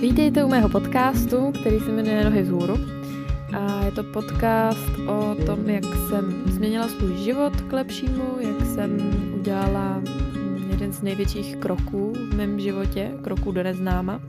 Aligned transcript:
Vítejte 0.00 0.44
u 0.44 0.48
mého 0.48 0.68
podcastu, 0.68 1.52
který 1.60 1.80
se 1.80 1.92
jmenuje 1.92 2.24
Nohy 2.24 2.42
vzhůru. 2.42 2.74
A 3.58 3.84
je 3.84 3.92
to 3.92 4.02
podcast 4.02 4.98
o 5.06 5.34
tom, 5.46 5.68
jak 5.68 5.84
jsem 5.84 6.42
změnila 6.46 6.88
svůj 6.88 7.16
život 7.16 7.60
k 7.60 7.72
lepšímu, 7.72 8.24
jak 8.40 8.66
jsem 8.66 8.98
udělala 9.34 10.02
jeden 10.70 10.92
z 10.92 11.02
největších 11.02 11.56
kroků 11.56 12.12
v 12.30 12.34
mém 12.34 12.60
životě, 12.60 13.10
kroků 13.22 13.52
do 13.52 13.62
neznáma. 13.62 14.20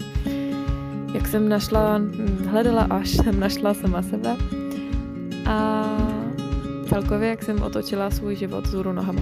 Jak 1.13 1.27
jsem 1.27 1.49
našla, 1.49 2.01
hledala 2.49 2.87
až 2.89 3.09
jsem 3.23 3.39
našla 3.39 3.73
sama 3.73 4.01
sebe. 4.01 4.35
A 5.45 5.85
celkově, 6.89 7.29
jak 7.29 7.43
jsem 7.43 7.61
otočila 7.61 8.09
svůj 8.09 8.35
život 8.35 8.65
vzhůru 8.65 8.93
nohama. 8.93 9.21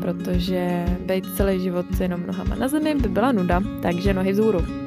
Protože 0.00 0.84
být 1.06 1.36
celý 1.36 1.60
život 1.60 1.86
jenom 2.00 2.26
nohama 2.26 2.54
na 2.54 2.68
zemi 2.68 2.94
by 2.94 3.08
byla 3.08 3.32
nuda, 3.32 3.62
takže 3.82 4.14
nohy 4.14 4.32
vzhůru. 4.32 4.83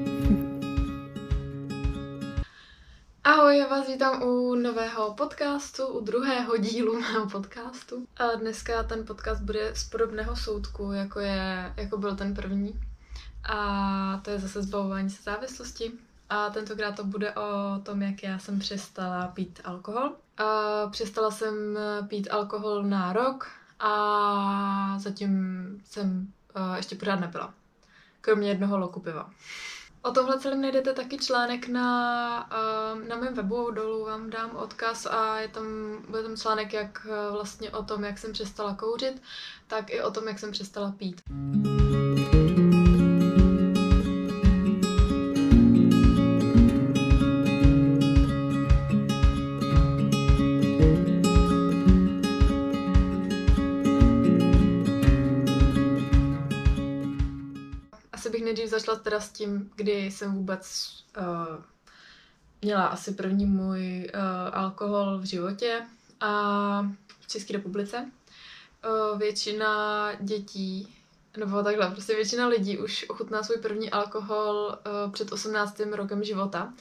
Já 3.57 3.67
vás 3.67 3.87
vítám 3.87 4.23
u 4.23 4.55
nového 4.55 5.13
podcastu, 5.13 5.87
u 5.87 5.99
druhého 5.99 6.57
dílu 6.57 6.99
mého 7.01 7.29
podcastu. 7.29 8.07
A 8.17 8.35
dneska 8.35 8.83
ten 8.83 9.05
podcast 9.05 9.41
bude 9.41 9.75
z 9.75 9.83
podobného 9.83 10.35
soudku, 10.35 10.91
jako, 10.91 11.19
je, 11.19 11.73
jako 11.77 11.97
byl 11.97 12.15
ten 12.15 12.35
první. 12.35 12.79
A 13.43 14.21
to 14.23 14.29
je 14.29 14.39
zase 14.39 14.63
zbavování 14.63 15.09
se 15.09 15.23
závislosti. 15.23 15.91
A 16.29 16.49
tentokrát 16.49 16.95
to 16.95 17.03
bude 17.03 17.33
o 17.33 17.79
tom, 17.83 18.01
jak 18.01 18.23
já 18.23 18.39
jsem 18.39 18.59
přestala 18.59 19.27
pít 19.27 19.61
alkohol. 19.63 20.11
A 20.37 20.87
přestala 20.87 21.31
jsem 21.31 21.79
pít 22.07 22.27
alkohol 22.31 22.83
na 22.83 23.13
rok 23.13 23.47
a 23.79 24.99
zatím 24.99 25.31
jsem 25.85 26.33
uh, 26.55 26.75
ještě 26.75 26.95
pořád 26.95 27.19
nepila. 27.19 27.53
Kromě 28.21 28.49
jednoho 28.49 28.77
loku 28.77 28.99
piva. 28.99 29.29
O 30.07 30.11
tomhle 30.11 30.39
celém 30.39 30.61
najdete 30.61 30.93
taky 30.93 31.17
článek 31.17 31.67
na, 31.67 32.49
uh, 32.51 33.07
na 33.07 33.15
mém 33.15 33.33
webu, 33.33 33.71
dolů 33.71 34.05
vám 34.05 34.29
dám 34.29 34.55
odkaz 34.55 35.05
a 35.05 35.39
je 35.39 35.47
tam, 35.47 35.63
bude 36.09 36.23
tam 36.23 36.37
článek 36.37 36.73
jak 36.73 37.05
uh, 37.05 37.33
vlastně 37.35 37.71
o 37.71 37.83
tom, 37.83 38.03
jak 38.03 38.17
jsem 38.17 38.33
přestala 38.33 38.75
kouřit, 38.75 39.21
tak 39.67 39.89
i 39.89 40.01
o 40.01 40.11
tom, 40.11 40.27
jak 40.27 40.39
jsem 40.39 40.51
přestala 40.51 40.91
pít. 40.91 41.21
Nejdřív 58.57 58.79
začala 58.79 58.99
teda 58.99 59.19
s 59.19 59.29
tím, 59.29 59.71
kdy 59.75 60.11
jsem 60.11 60.33
vůbec 60.33 60.89
uh, 61.17 61.63
měla 62.61 62.87
asi 62.87 63.13
první 63.13 63.45
můj 63.45 64.11
uh, 64.13 64.21
alkohol 64.53 65.17
v 65.19 65.23
životě 65.23 65.81
a 66.19 66.81
v 67.19 67.27
České 67.27 67.53
republice. 67.53 68.11
Uh, 69.11 69.19
většina 69.19 70.11
dětí, 70.19 70.95
nebo 71.37 71.63
takhle, 71.63 71.91
prostě 71.91 72.15
většina 72.15 72.47
lidí 72.47 72.77
už 72.77 73.05
ochutná 73.09 73.43
svůj 73.43 73.57
první 73.57 73.91
alkohol 73.91 74.77
uh, 75.05 75.11
před 75.11 75.31
18. 75.31 75.79
rokem 75.79 76.23
života 76.23 76.73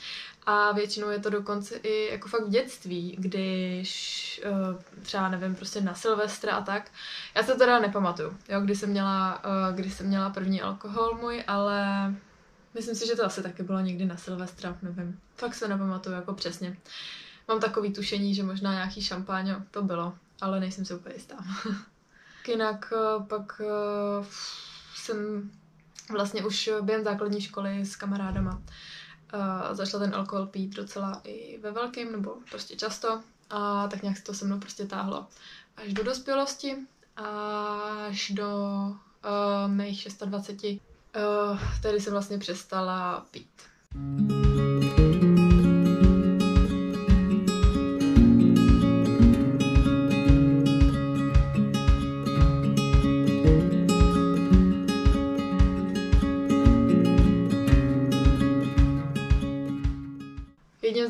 a 0.47 0.73
většinou 0.73 1.11
je 1.11 1.19
to 1.19 1.31
dokonce 1.31 1.77
i 1.77 2.13
jako 2.13 2.29
fakt 2.29 2.47
v 2.47 2.51
dětství, 2.51 3.17
když 3.19 4.41
uh, 4.51 4.81
třeba 5.03 5.29
nevím, 5.29 5.55
prostě 5.55 5.81
na 5.81 5.95
Silvestra 5.95 6.57
a 6.57 6.63
tak. 6.63 6.91
Já 7.35 7.43
se 7.43 7.55
teda 7.55 7.79
nepamatuju, 7.79 8.37
jo, 8.49 8.61
kdy 8.61 8.77
jsem 8.77 8.91
měla, 8.91 9.45
uh, 9.45 9.77
kdy 9.77 9.91
jsem 9.91 10.07
měla 10.07 10.31
první 10.31 10.63
alkohol 10.63 11.19
můj, 11.21 11.45
ale 11.47 12.15
myslím 12.75 12.95
si, 12.95 13.07
že 13.07 13.17
to 13.17 13.25
asi 13.25 13.43
taky 13.43 13.63
bylo 13.63 13.81
někdy 13.81 14.05
na 14.05 14.17
Silvestra, 14.17 14.77
nevím. 14.83 15.21
Fakt 15.37 15.55
se 15.55 15.69
nepamatuju 15.69 16.17
jako 16.17 16.35
přesně. 16.35 16.77
Mám 17.49 17.61
takový 17.61 17.93
tušení, 17.93 18.35
že 18.35 18.43
možná 18.43 18.73
nějaký 18.73 19.03
šampáň 19.03 19.55
to 19.71 19.83
bylo, 19.83 20.15
ale 20.41 20.61
nejsem 20.61 20.85
si 20.85 20.95
úplně 20.95 21.15
jistá. 21.15 21.37
Jinak 22.49 22.93
uh, 22.93 23.27
pak 23.27 23.61
jsem 24.95 25.51
vlastně 26.11 26.45
už 26.45 26.71
během 26.83 27.05
základní 27.05 27.41
školy 27.41 27.85
s 27.85 27.97
kamarádama 27.97 28.63
začala 29.73 30.05
ten 30.05 30.15
alkohol 30.15 30.47
pít 30.47 30.75
docela 30.75 31.21
i 31.25 31.59
ve 31.59 31.71
velkém, 31.71 32.13
nebo 32.13 32.37
prostě 32.51 32.77
často. 32.77 33.21
A 33.51 33.89
tak 33.89 34.03
nějak 34.03 34.17
se 34.17 34.23
to 34.23 34.35
se 34.35 34.45
mnou 34.45 34.59
prostě 34.59 34.87
táhlo 34.87 35.27
až 35.77 35.93
do 35.93 36.05
dospělosti, 36.05 36.77
až 37.17 38.31
do 38.31 38.49
uh, 38.49 39.73
mých 39.73 40.09
26, 40.25 40.83
uh, 41.17 41.59
tedy 41.83 42.01
jsem 42.01 42.13
vlastně 42.13 42.39
přestala 42.39 43.27
pít. 43.31 43.51
Jedním 43.95 44.46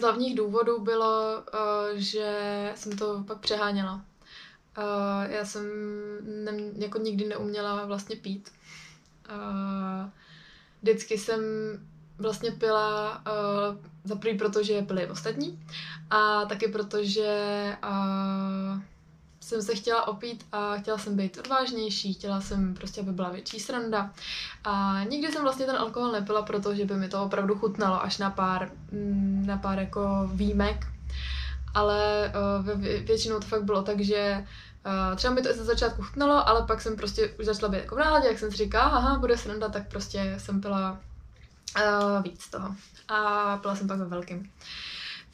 hlavních 0.06 0.36
důvodů 0.36 0.80
bylo, 0.80 1.42
uh, 1.54 1.98
že 1.98 2.72
jsem 2.74 2.98
to 2.98 3.24
pak 3.26 3.38
přeháněla. 3.38 3.94
Uh, 3.94 5.30
já 5.30 5.44
jsem 5.44 5.64
ne, 6.44 6.52
jako 6.74 6.98
nikdy 6.98 7.24
neuměla 7.24 7.84
vlastně 7.84 8.16
pít. 8.16 8.50
Uh, 9.30 10.10
vždycky 10.82 11.18
jsem 11.18 11.40
vlastně 12.18 12.50
pila 12.50 13.22
za 14.04 14.16
prvý 14.16 14.38
proto, 14.38 14.62
že 14.62 14.82
pili 14.82 15.10
ostatní 15.10 15.66
a 16.10 16.44
taky 16.44 16.68
proto, 16.68 17.04
že 17.04 17.76
jsem 19.46 19.62
se 19.62 19.74
chtěla 19.74 20.08
opít 20.08 20.46
a 20.52 20.76
chtěla 20.76 20.98
jsem 20.98 21.16
být 21.16 21.38
odvážnější, 21.38 22.14
chtěla 22.14 22.40
jsem 22.40 22.74
prostě, 22.74 23.00
aby 23.00 23.12
byla 23.12 23.30
větší 23.30 23.60
sranda. 23.60 24.10
A 24.64 25.00
nikdy 25.08 25.32
jsem 25.32 25.42
vlastně 25.42 25.66
ten 25.66 25.76
alkohol 25.76 26.12
nepila, 26.12 26.42
protože 26.42 26.84
by 26.84 26.94
mi 26.94 27.08
to 27.08 27.24
opravdu 27.24 27.54
chutnalo 27.54 28.02
až 28.02 28.18
na 28.18 28.30
pár, 28.30 28.70
mm, 28.92 29.44
na 29.46 29.56
pár 29.56 29.78
jako 29.78 30.30
výjimek. 30.32 30.86
Ale 31.74 32.32
uh, 32.64 32.80
většinou 32.80 33.40
to 33.40 33.46
fakt 33.46 33.64
bylo 33.64 33.82
tak, 33.82 34.00
že 34.00 34.46
Uh, 35.10 35.16
třeba 35.16 35.34
mi 35.34 35.42
to 35.42 35.52
ze 35.52 35.64
začátku 35.64 36.02
chutnalo, 36.02 36.48
ale 36.48 36.66
pak 36.66 36.80
jsem 36.80 36.96
prostě 36.96 37.28
už 37.28 37.46
začala 37.46 37.72
být 37.72 37.78
jako 37.78 37.94
v 37.94 37.98
náladě, 37.98 38.28
jak 38.28 38.38
jsem 38.38 38.50
si 38.50 38.56
říkala, 38.56 38.84
aha, 38.84 39.18
bude 39.18 39.36
sranda, 39.36 39.68
tak 39.68 39.88
prostě 39.88 40.34
jsem 40.38 40.60
pila 40.60 40.98
uh, 41.76 42.22
víc 42.22 42.50
toho. 42.50 42.74
A 43.08 43.56
pila 43.56 43.76
jsem 43.76 43.88
pak 43.88 43.98
ve 43.98 44.04
velkým. 44.04 44.50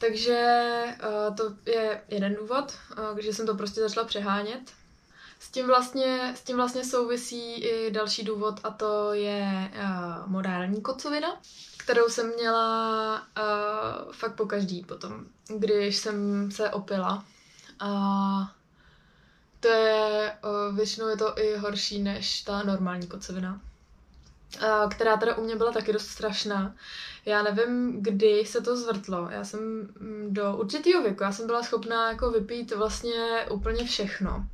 Takže 0.05 0.83
uh, 1.03 1.35
to 1.35 1.71
je 1.71 2.01
jeden 2.07 2.35
důvod, 2.35 2.73
uh, 3.11 3.17
že 3.17 3.33
jsem 3.33 3.45
to 3.45 3.55
prostě 3.55 3.81
začala 3.81 4.07
přehánět. 4.07 4.71
S 5.39 5.49
tím, 5.49 5.67
vlastně, 5.67 6.33
s 6.37 6.41
tím 6.41 6.55
vlastně 6.55 6.85
souvisí 6.85 7.53
i 7.53 7.91
další 7.91 8.23
důvod 8.23 8.59
a 8.63 8.69
to 8.71 9.13
je 9.13 9.71
uh, 9.75 10.31
morální 10.31 10.81
kocovina, 10.81 11.41
kterou 11.77 12.09
jsem 12.09 12.33
měla 12.35 13.15
uh, 13.21 14.11
fakt 14.11 14.35
po 14.35 14.45
každý 14.45 14.83
potom, 14.83 15.25
když 15.57 15.97
jsem 15.97 16.51
se 16.51 16.69
opila. 16.69 17.25
A 17.79 17.89
to 19.59 19.67
je, 19.67 20.37
uh, 20.43 20.75
většinou 20.75 21.07
je 21.07 21.17
to 21.17 21.39
i 21.39 21.57
horší 21.57 22.01
než 22.01 22.41
ta 22.41 22.63
normální 22.63 23.07
kocovina 23.07 23.61
která 24.89 25.17
teda 25.17 25.35
u 25.35 25.43
mě 25.43 25.55
byla 25.55 25.71
taky 25.71 25.93
dost 25.93 26.07
strašná. 26.07 26.75
Já 27.25 27.43
nevím, 27.43 28.01
kdy 28.03 28.45
se 28.45 28.61
to 28.61 28.77
zvrtlo. 28.77 29.27
Já 29.31 29.43
jsem 29.43 29.59
mm, 29.59 30.27
do 30.29 30.55
určitého 30.57 31.03
věku, 31.03 31.23
já 31.23 31.31
jsem 31.31 31.47
byla 31.47 31.63
schopná 31.63 32.09
jako 32.09 32.31
vypít 32.31 32.71
vlastně 32.71 33.45
úplně 33.49 33.85
všechno. 33.85 34.47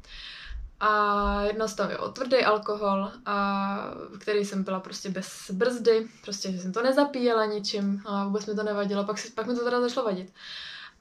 A 0.80 1.42
jedna 1.42 1.68
z 1.68 1.76
toho 1.76 1.90
je 1.90 1.98
o 1.98 2.10
tvrdý 2.12 2.38
alkohol, 2.38 3.12
a 3.26 3.94
který 4.20 4.46
jsem 4.46 4.64
byla 4.64 4.80
prostě 4.80 5.10
bez 5.10 5.52
brzdy, 5.52 6.08
prostě, 6.24 6.52
že 6.52 6.60
jsem 6.60 6.74
to 6.74 6.82
nezapíjela 6.82 7.46
ničím 7.46 8.02
a 8.06 8.26
vůbec 8.26 8.46
mi 8.46 8.56
to 8.56 8.64
nevadilo, 8.64 9.04
pak, 9.04 9.18
si, 9.18 9.32
pak 9.32 9.48
mi 9.48 9.56
to 9.56 9.64
teda 9.64 9.82
začalo 9.82 10.06
vadit. 10.06 10.34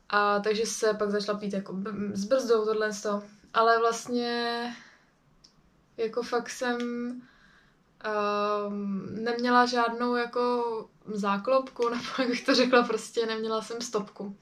A 0.09 0.39
takže 0.39 0.67
se 0.67 0.95
pak 0.95 1.11
začala 1.11 1.39
pít 1.39 1.53
jako 1.53 1.77
s 2.12 2.25
brzdou 2.25 2.65
tohle 2.65 2.91
Ale 3.55 3.79
vlastně 3.79 4.77
jako 5.97 6.23
fakt 6.23 6.50
jsem 6.50 6.79
um, 8.69 9.09
neměla 9.25 9.67
žádnou 9.67 10.15
jako 10.15 10.65
záklopku, 11.06 11.89
nebo 11.89 12.05
jak 12.19 12.29
bych 12.29 12.45
to 12.47 12.55
řekla, 12.55 12.83
prostě 12.83 13.27
neměla 13.27 13.62
jsem 13.62 13.81
stopku. 13.81 14.37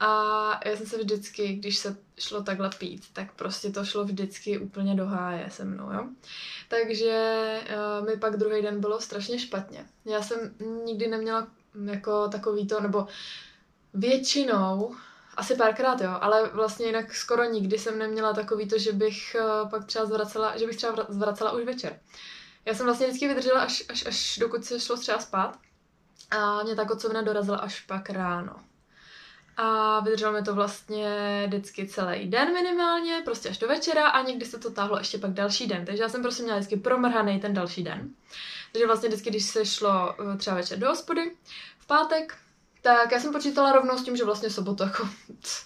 A 0.00 0.60
já 0.68 0.76
jsem 0.76 0.86
se 0.86 0.98
vždycky, 0.98 1.52
když 1.52 1.78
se 1.78 1.96
šlo 2.18 2.42
takhle 2.42 2.70
pít, 2.78 3.04
tak 3.12 3.32
prostě 3.32 3.70
to 3.70 3.84
šlo 3.84 4.04
vždycky 4.04 4.58
úplně 4.58 4.94
do 4.94 5.06
háje 5.06 5.50
se 5.50 5.64
mnou, 5.64 5.92
jo. 5.92 6.08
Takže 6.68 7.60
uh, 8.00 8.06
mi 8.06 8.16
pak 8.16 8.36
druhý 8.36 8.62
den 8.62 8.80
bylo 8.80 9.00
strašně 9.00 9.38
špatně. 9.38 9.86
Já 10.04 10.22
jsem 10.22 10.54
nikdy 10.84 11.08
neměla 11.08 11.48
jako 11.84 12.28
takový 12.28 12.66
to, 12.66 12.80
nebo 12.80 13.06
většinou, 13.94 14.94
asi 15.36 15.54
párkrát 15.54 16.00
jo, 16.00 16.18
ale 16.20 16.48
vlastně 16.48 16.86
jinak 16.86 17.14
skoro 17.14 17.44
nikdy 17.44 17.78
jsem 17.78 17.98
neměla 17.98 18.32
takový 18.32 18.68
to, 18.68 18.78
že 18.78 18.92
bych 18.92 19.36
uh, 19.40 19.70
pak 19.70 19.84
třeba 19.84 20.04
zvracela, 20.04 20.56
že 20.56 20.66
bych 20.66 20.76
třeba 20.76 21.06
zvracela 21.08 21.52
už 21.52 21.64
večer. 21.64 22.00
Já 22.64 22.74
jsem 22.74 22.86
vlastně 22.86 23.06
vždycky 23.06 23.28
vydržela 23.28 23.60
až, 23.60 23.84
až, 23.88 24.06
až 24.06 24.38
dokud 24.38 24.64
se 24.64 24.80
šlo 24.80 24.96
třeba 24.96 25.18
spát. 25.18 25.58
A 26.30 26.62
mě 26.62 26.76
ta 26.76 26.84
kocovina 26.84 27.22
dorazila 27.22 27.58
až 27.58 27.80
pak 27.80 28.10
ráno. 28.10 28.56
A 29.56 30.00
vydrželo 30.00 30.32
mi 30.32 30.42
to 30.42 30.54
vlastně 30.54 31.44
vždycky 31.46 31.88
celý 31.88 32.26
den 32.26 32.52
minimálně, 32.52 33.22
prostě 33.24 33.48
až 33.48 33.58
do 33.58 33.68
večera 33.68 34.08
a 34.08 34.22
někdy 34.22 34.46
se 34.46 34.58
to 34.58 34.70
táhlo 34.70 34.98
ještě 34.98 35.18
pak 35.18 35.30
další 35.30 35.66
den. 35.66 35.84
Takže 35.84 36.02
já 36.02 36.08
jsem 36.08 36.22
prostě 36.22 36.42
měla 36.42 36.58
vždycky 36.58 36.76
promrhaný 36.76 37.40
ten 37.40 37.54
další 37.54 37.82
den. 37.84 38.10
Takže 38.72 38.86
vlastně 38.86 39.08
vždycky, 39.08 39.30
když 39.30 39.44
se 39.44 39.66
šlo 39.66 40.14
eh, 40.34 40.36
třeba 40.36 40.56
večer 40.56 40.78
do 40.78 40.88
hospody, 40.88 41.36
v 41.78 41.86
pátek, 41.86 42.38
tak 42.82 43.12
já 43.12 43.20
jsem 43.20 43.32
počítala 43.32 43.72
rovnou 43.72 43.98
s 43.98 44.04
tím, 44.04 44.16
že 44.16 44.24
vlastně 44.24 44.50
sobotu 44.50 44.82
jako 44.82 45.08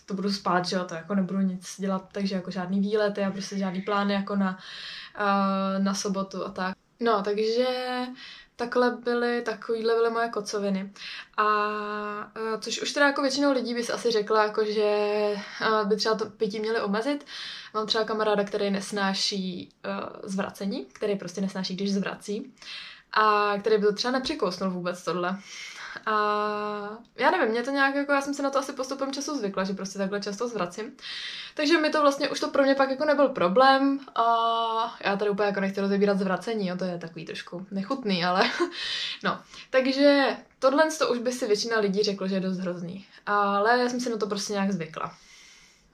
to 0.06 0.14
budu 0.14 0.32
spát, 0.32 0.66
že 0.66 0.76
jo, 0.76 0.84
to 0.84 0.94
jako 0.94 1.14
nebudu 1.14 1.40
nic 1.40 1.75
dělat, 1.81 2.08
takže 2.12 2.34
jako 2.34 2.50
žádný 2.50 2.81
výlety 2.81 3.25
a 3.25 3.31
prostě 3.31 3.58
žádný 3.58 3.82
plány 3.82 4.14
jako 4.14 4.37
na, 4.37 4.58
uh, 5.20 5.84
na 5.84 5.94
sobotu 5.94 6.44
a 6.44 6.50
tak. 6.50 6.76
No, 7.00 7.22
takže 7.22 7.66
takhle 8.56 8.90
byly, 8.90 9.43
takovýhle 9.43 9.94
byly 9.94 10.10
moje 10.10 10.28
kocoviny. 10.28 10.93
A 11.37 11.46
uh, 11.46 12.60
což 12.60 12.82
už 12.82 12.93
teda 12.93 13.06
jako 13.06 13.22
většinou 13.22 13.52
lidí 13.52 13.75
bys 13.75 13.90
asi 13.90 14.10
řekla, 14.10 14.43
jako 14.43 14.64
že 14.64 15.31
uh, 15.60 15.88
by 15.88 15.96
třeba 15.96 16.14
to 16.14 16.26
pití 16.26 16.60
měli 16.60 16.81
omezit. 16.81 17.26
Mám 17.75 17.87
třeba 17.87 18.04
kamaráda, 18.04 18.44
který 18.44 18.70
nesnáší 18.70 19.72
uh, 19.87 20.08
zvracení, 20.22 20.87
který 20.93 21.16
prostě 21.16 21.40
nesnáší, 21.40 21.76
když 21.76 21.93
zvrací. 21.93 22.54
A 23.12 23.54
který 23.60 23.78
by 23.78 23.87
to 23.87 23.92
třeba 23.92 24.12
nepřikousnul 24.12 24.70
vůbec 24.70 25.04
tohle. 25.04 25.38
A 26.06 26.98
já 27.16 27.31
nevím, 27.31 27.48
mě 27.48 27.62
to 27.62 27.70
nějak 27.70 27.94
jako, 27.94 28.12
já 28.12 28.20
jsem 28.20 28.34
se 28.34 28.43
na 28.43 28.50
to 28.50 28.58
asi 28.58 28.72
postupem 28.72 29.12
času 29.12 29.37
zvykla, 29.37 29.64
že 29.64 29.72
prostě 29.72 29.98
takhle 29.98 30.20
často 30.20 30.48
zvracím. 30.48 30.96
Takže 31.54 31.81
mi 31.81 31.90
to 31.90 32.00
vlastně, 32.00 32.28
už 32.28 32.40
to 32.40 32.48
pro 32.48 32.62
mě 32.62 32.75
pak 32.75 32.90
jako 32.90 33.04
nebyl 33.04 33.28
problém 33.28 34.00
a 34.14 34.96
já 35.04 35.16
tady 35.16 35.31
úplně 35.31 35.46
jako 35.46 35.60
nechci 35.60 35.81
rozebírat 35.81 36.19
zvracení, 36.19 36.66
jo, 36.66 36.76
to 36.76 36.84
je 36.84 36.98
takový 36.98 37.25
trošku 37.25 37.66
nechutný, 37.70 38.25
ale 38.25 38.50
no. 39.25 39.40
Takže 39.70 40.37
tohle 40.58 40.90
to 40.98 41.08
už 41.08 41.19
by 41.19 41.32
si 41.32 41.46
většina 41.46 41.78
lidí 41.78 42.02
řeklo, 42.02 42.28
že 42.28 42.34
je 42.34 42.40
dost 42.40 42.58
hrozný. 42.58 43.06
Ale 43.26 43.78
já 43.78 43.88
jsem 43.88 44.00
si 44.00 44.10
na 44.10 44.16
to 44.16 44.26
prostě 44.26 44.52
nějak 44.52 44.72
zvykla. 44.72 45.14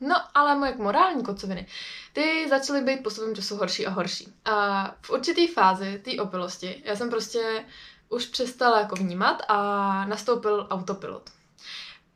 No, 0.03 0.17
ale 0.35 0.55
moje 0.55 0.75
morální 0.77 1.23
kocoviny, 1.23 1.67
ty 2.13 2.49
začaly 2.49 2.83
být 2.83 3.03
postupem 3.03 3.35
času 3.35 3.57
horší 3.57 3.87
a 3.87 3.91
horší. 3.91 4.35
A 4.45 4.87
v 5.01 5.11
určitý 5.11 5.49
fázi 5.49 6.03
té 6.05 6.23
opilosti, 6.23 6.83
já 6.85 6.97
jsem 6.97 7.11
prostě 7.11 7.65
už 8.13 8.27
přestala 8.27 8.81
jako 8.81 8.95
vnímat 8.95 9.43
a 9.49 9.57
nastoupil 10.05 10.67
autopilot. 10.71 11.31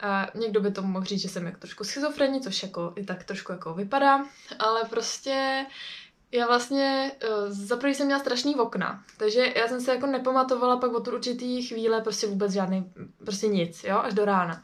A 0.00 0.26
někdo 0.34 0.60
by 0.60 0.70
tomu 0.70 0.88
mohl 0.88 1.04
říct, 1.04 1.20
že 1.20 1.28
jsem 1.28 1.46
jako 1.46 1.58
trošku 1.58 1.84
schizofrení, 1.84 2.40
což 2.40 2.62
jako 2.62 2.92
i 2.96 3.04
tak 3.04 3.24
trošku 3.24 3.52
jako 3.52 3.74
vypadá, 3.74 4.24
ale 4.58 4.84
prostě 4.84 5.66
já 6.32 6.46
vlastně, 6.46 7.12
uh, 7.28 7.48
za 7.48 7.76
prvý 7.76 7.94
jsem 7.94 8.06
měla 8.06 8.20
strašný 8.20 8.56
okna, 8.56 9.04
takže 9.16 9.52
já 9.56 9.68
jsem 9.68 9.80
se 9.80 9.94
jako 9.94 10.06
nepamatovala 10.06 10.76
pak 10.76 10.92
od 10.92 11.08
určitý 11.08 11.62
chvíle 11.62 12.00
prostě 12.00 12.26
vůbec 12.26 12.52
žádný, 12.52 12.92
prostě 13.24 13.48
nic, 13.48 13.84
jo, 13.84 13.98
až 13.98 14.14
do 14.14 14.24
rána. 14.24 14.62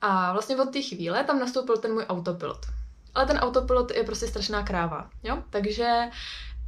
A 0.00 0.32
vlastně 0.32 0.56
od 0.56 0.72
té 0.72 0.82
chvíle 0.82 1.24
tam 1.24 1.38
nastoupil 1.38 1.76
ten 1.76 1.92
můj 1.92 2.06
autopilot. 2.08 2.66
Ale 3.14 3.26
ten 3.26 3.38
autopilot 3.38 3.90
je 3.90 4.04
prostě 4.04 4.26
strašná 4.26 4.62
kráva, 4.62 5.10
jo, 5.22 5.42
takže 5.50 6.10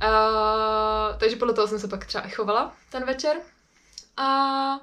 uh, 0.02 1.18
takže 1.18 1.36
podle 1.36 1.54
toho 1.54 1.68
jsem 1.68 1.78
se 1.78 1.88
pak 1.88 2.06
třeba 2.06 2.24
i 2.26 2.30
chovala 2.30 2.72
ten 2.90 3.04
večer, 3.04 3.36
a 4.16 4.80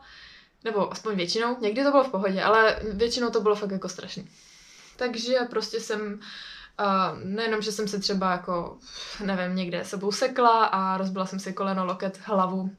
nebo 0.63 0.91
aspoň 0.91 1.15
většinou, 1.15 1.57
někdy 1.59 1.83
to 1.83 1.91
bylo 1.91 2.03
v 2.03 2.11
pohodě, 2.11 2.43
ale 2.43 2.79
většinou 2.93 3.29
to 3.29 3.41
bylo 3.41 3.55
fakt 3.55 3.71
jako 3.71 3.89
strašný. 3.89 4.29
Takže 4.97 5.35
prostě 5.49 5.79
jsem 5.79 6.19
Uh, 6.79 7.19
nejenom, 7.23 7.61
že 7.61 7.71
jsem 7.71 7.87
se 7.87 7.99
třeba 7.99 8.31
jako, 8.31 8.77
nevím, 9.25 9.55
někde 9.55 9.85
sebou 9.85 10.11
sekla 10.11 10.65
a 10.65 10.97
rozbila 10.97 11.25
jsem 11.25 11.39
si 11.39 11.53
koleno, 11.53 11.85
loket, 11.85 12.19
hlavu. 12.23 12.61
Uh, 12.61 12.71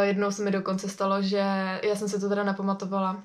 jednou 0.00 0.30
se 0.30 0.42
mi 0.42 0.50
dokonce 0.50 0.88
stalo, 0.88 1.22
že 1.22 1.44
já 1.82 1.96
jsem 1.96 2.08
se 2.08 2.20
to 2.20 2.28
teda 2.28 2.44
nepamatovala, 2.44 3.22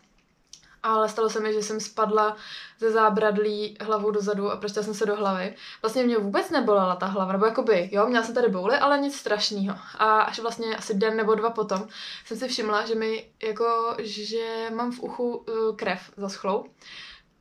ale 0.83 1.09
stalo 1.09 1.29
se 1.29 1.39
mi, 1.39 1.53
že 1.53 1.61
jsem 1.61 1.79
spadla 1.79 2.37
ze 2.79 2.91
zábradlí 2.91 3.77
hlavou 3.81 4.11
dozadu 4.11 4.51
a 4.51 4.57
prostě 4.57 4.83
jsem 4.83 4.93
se 4.93 5.05
do 5.05 5.15
hlavy. 5.15 5.55
Vlastně 5.81 6.03
mě 6.03 6.17
vůbec 6.17 6.49
nebolela 6.49 6.95
ta 6.95 7.05
hlava, 7.05 7.31
nebo 7.31 7.45
jakoby, 7.45 7.89
jo, 7.91 8.07
měla 8.07 8.25
jsem 8.25 8.35
tady 8.35 8.47
bouly, 8.47 8.77
ale 8.77 8.99
nic 8.99 9.15
strašného. 9.15 9.77
A 9.97 10.21
až 10.21 10.39
vlastně 10.39 10.75
asi 10.75 10.93
den 10.93 11.17
nebo 11.17 11.35
dva 11.35 11.49
potom 11.49 11.87
jsem 12.25 12.37
si 12.37 12.47
všimla, 12.47 12.85
že 12.85 12.95
mi 12.95 13.29
jako, 13.43 13.95
že 13.99 14.69
mám 14.75 14.91
v 14.91 14.99
uchu 14.99 15.35
uh, 15.35 15.75
krev 15.75 16.11
zaschlou. 16.17 16.65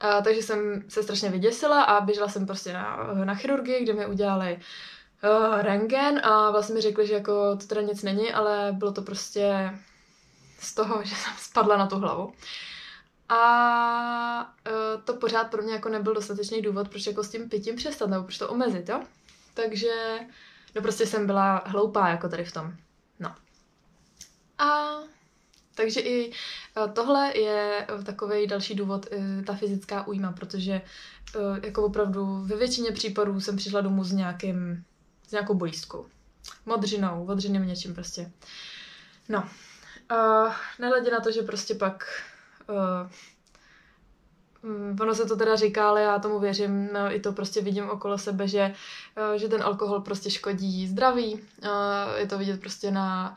A, 0.00 0.20
takže 0.20 0.42
jsem 0.42 0.82
se 0.88 1.02
strašně 1.02 1.30
vyděsila 1.30 1.82
a 1.82 2.00
běžela 2.00 2.28
jsem 2.28 2.46
prostě 2.46 2.72
na, 2.72 3.10
na 3.24 3.34
chirurgii, 3.34 3.82
kde 3.82 3.92
mi 3.92 4.06
udělali 4.06 4.60
uh, 5.24 5.60
rengen 5.60 6.20
a 6.24 6.50
vlastně 6.50 6.74
mi 6.74 6.80
řekli, 6.80 7.06
že 7.06 7.14
jako 7.14 7.56
to 7.56 7.66
teda 7.66 7.80
nic 7.80 8.02
není, 8.02 8.32
ale 8.32 8.68
bylo 8.72 8.92
to 8.92 9.02
prostě 9.02 9.74
z 10.60 10.74
toho, 10.74 11.02
že 11.04 11.14
jsem 11.14 11.32
spadla 11.38 11.76
na 11.76 11.86
tu 11.86 11.96
hlavu. 11.98 12.32
A 13.32 14.54
uh, 14.70 15.02
to 15.04 15.14
pořád 15.14 15.50
pro 15.50 15.62
mě 15.62 15.72
jako 15.72 15.88
nebyl 15.88 16.14
dostatečný 16.14 16.62
důvod, 16.62 16.88
proč 16.88 17.06
jako 17.06 17.24
s 17.24 17.30
tím 17.30 17.48
pitím 17.48 17.76
přestat, 17.76 18.10
nebo 18.10 18.22
proč 18.22 18.38
to 18.38 18.48
omezit, 18.48 18.88
jo? 18.88 19.02
Takže, 19.54 20.18
no 20.74 20.82
prostě 20.82 21.06
jsem 21.06 21.26
byla 21.26 21.62
hloupá 21.66 22.08
jako 22.08 22.28
tady 22.28 22.44
v 22.44 22.52
tom. 22.52 22.74
No. 23.20 23.34
A 24.58 24.98
takže 25.74 26.00
i 26.00 26.32
tohle 26.92 27.38
je 27.38 27.86
takový 28.04 28.46
další 28.46 28.74
důvod, 28.74 29.06
ta 29.46 29.54
fyzická 29.54 30.06
újma, 30.06 30.32
protože 30.32 30.82
jako 31.62 31.84
opravdu 31.84 32.42
ve 32.44 32.56
většině 32.56 32.92
případů 32.92 33.40
jsem 33.40 33.56
přišla 33.56 33.80
domů 33.80 34.04
s 34.04 34.12
nějakým, 34.12 34.84
s 35.28 35.32
nějakou 35.32 35.54
bolístkou. 35.54 36.06
Modřinou, 36.66 37.26
odřiným 37.26 37.66
něčím 37.66 37.94
prostě. 37.94 38.30
No. 39.28 39.48
Uh, 40.12 40.52
nehledě 40.78 41.10
na 41.10 41.20
to, 41.20 41.30
že 41.30 41.42
prostě 41.42 41.74
pak 41.74 42.04
uh, 42.68 43.10
ono 45.00 45.14
se 45.14 45.26
to 45.26 45.36
teda 45.36 45.56
říká, 45.56 45.88
ale 45.88 46.02
já 46.02 46.18
tomu 46.18 46.38
věřím, 46.38 46.88
no, 46.92 47.14
i 47.14 47.20
to 47.20 47.32
prostě 47.32 47.60
vidím 47.60 47.90
okolo 47.90 48.18
sebe, 48.18 48.48
že, 48.48 48.74
uh, 49.30 49.38
že 49.38 49.48
ten 49.48 49.62
alkohol 49.62 50.00
prostě 50.00 50.30
škodí 50.30 50.86
zdraví, 50.86 51.34
uh, 51.34 51.40
je 52.16 52.26
to 52.26 52.38
vidět 52.38 52.60
prostě 52.60 52.90
na 52.90 53.36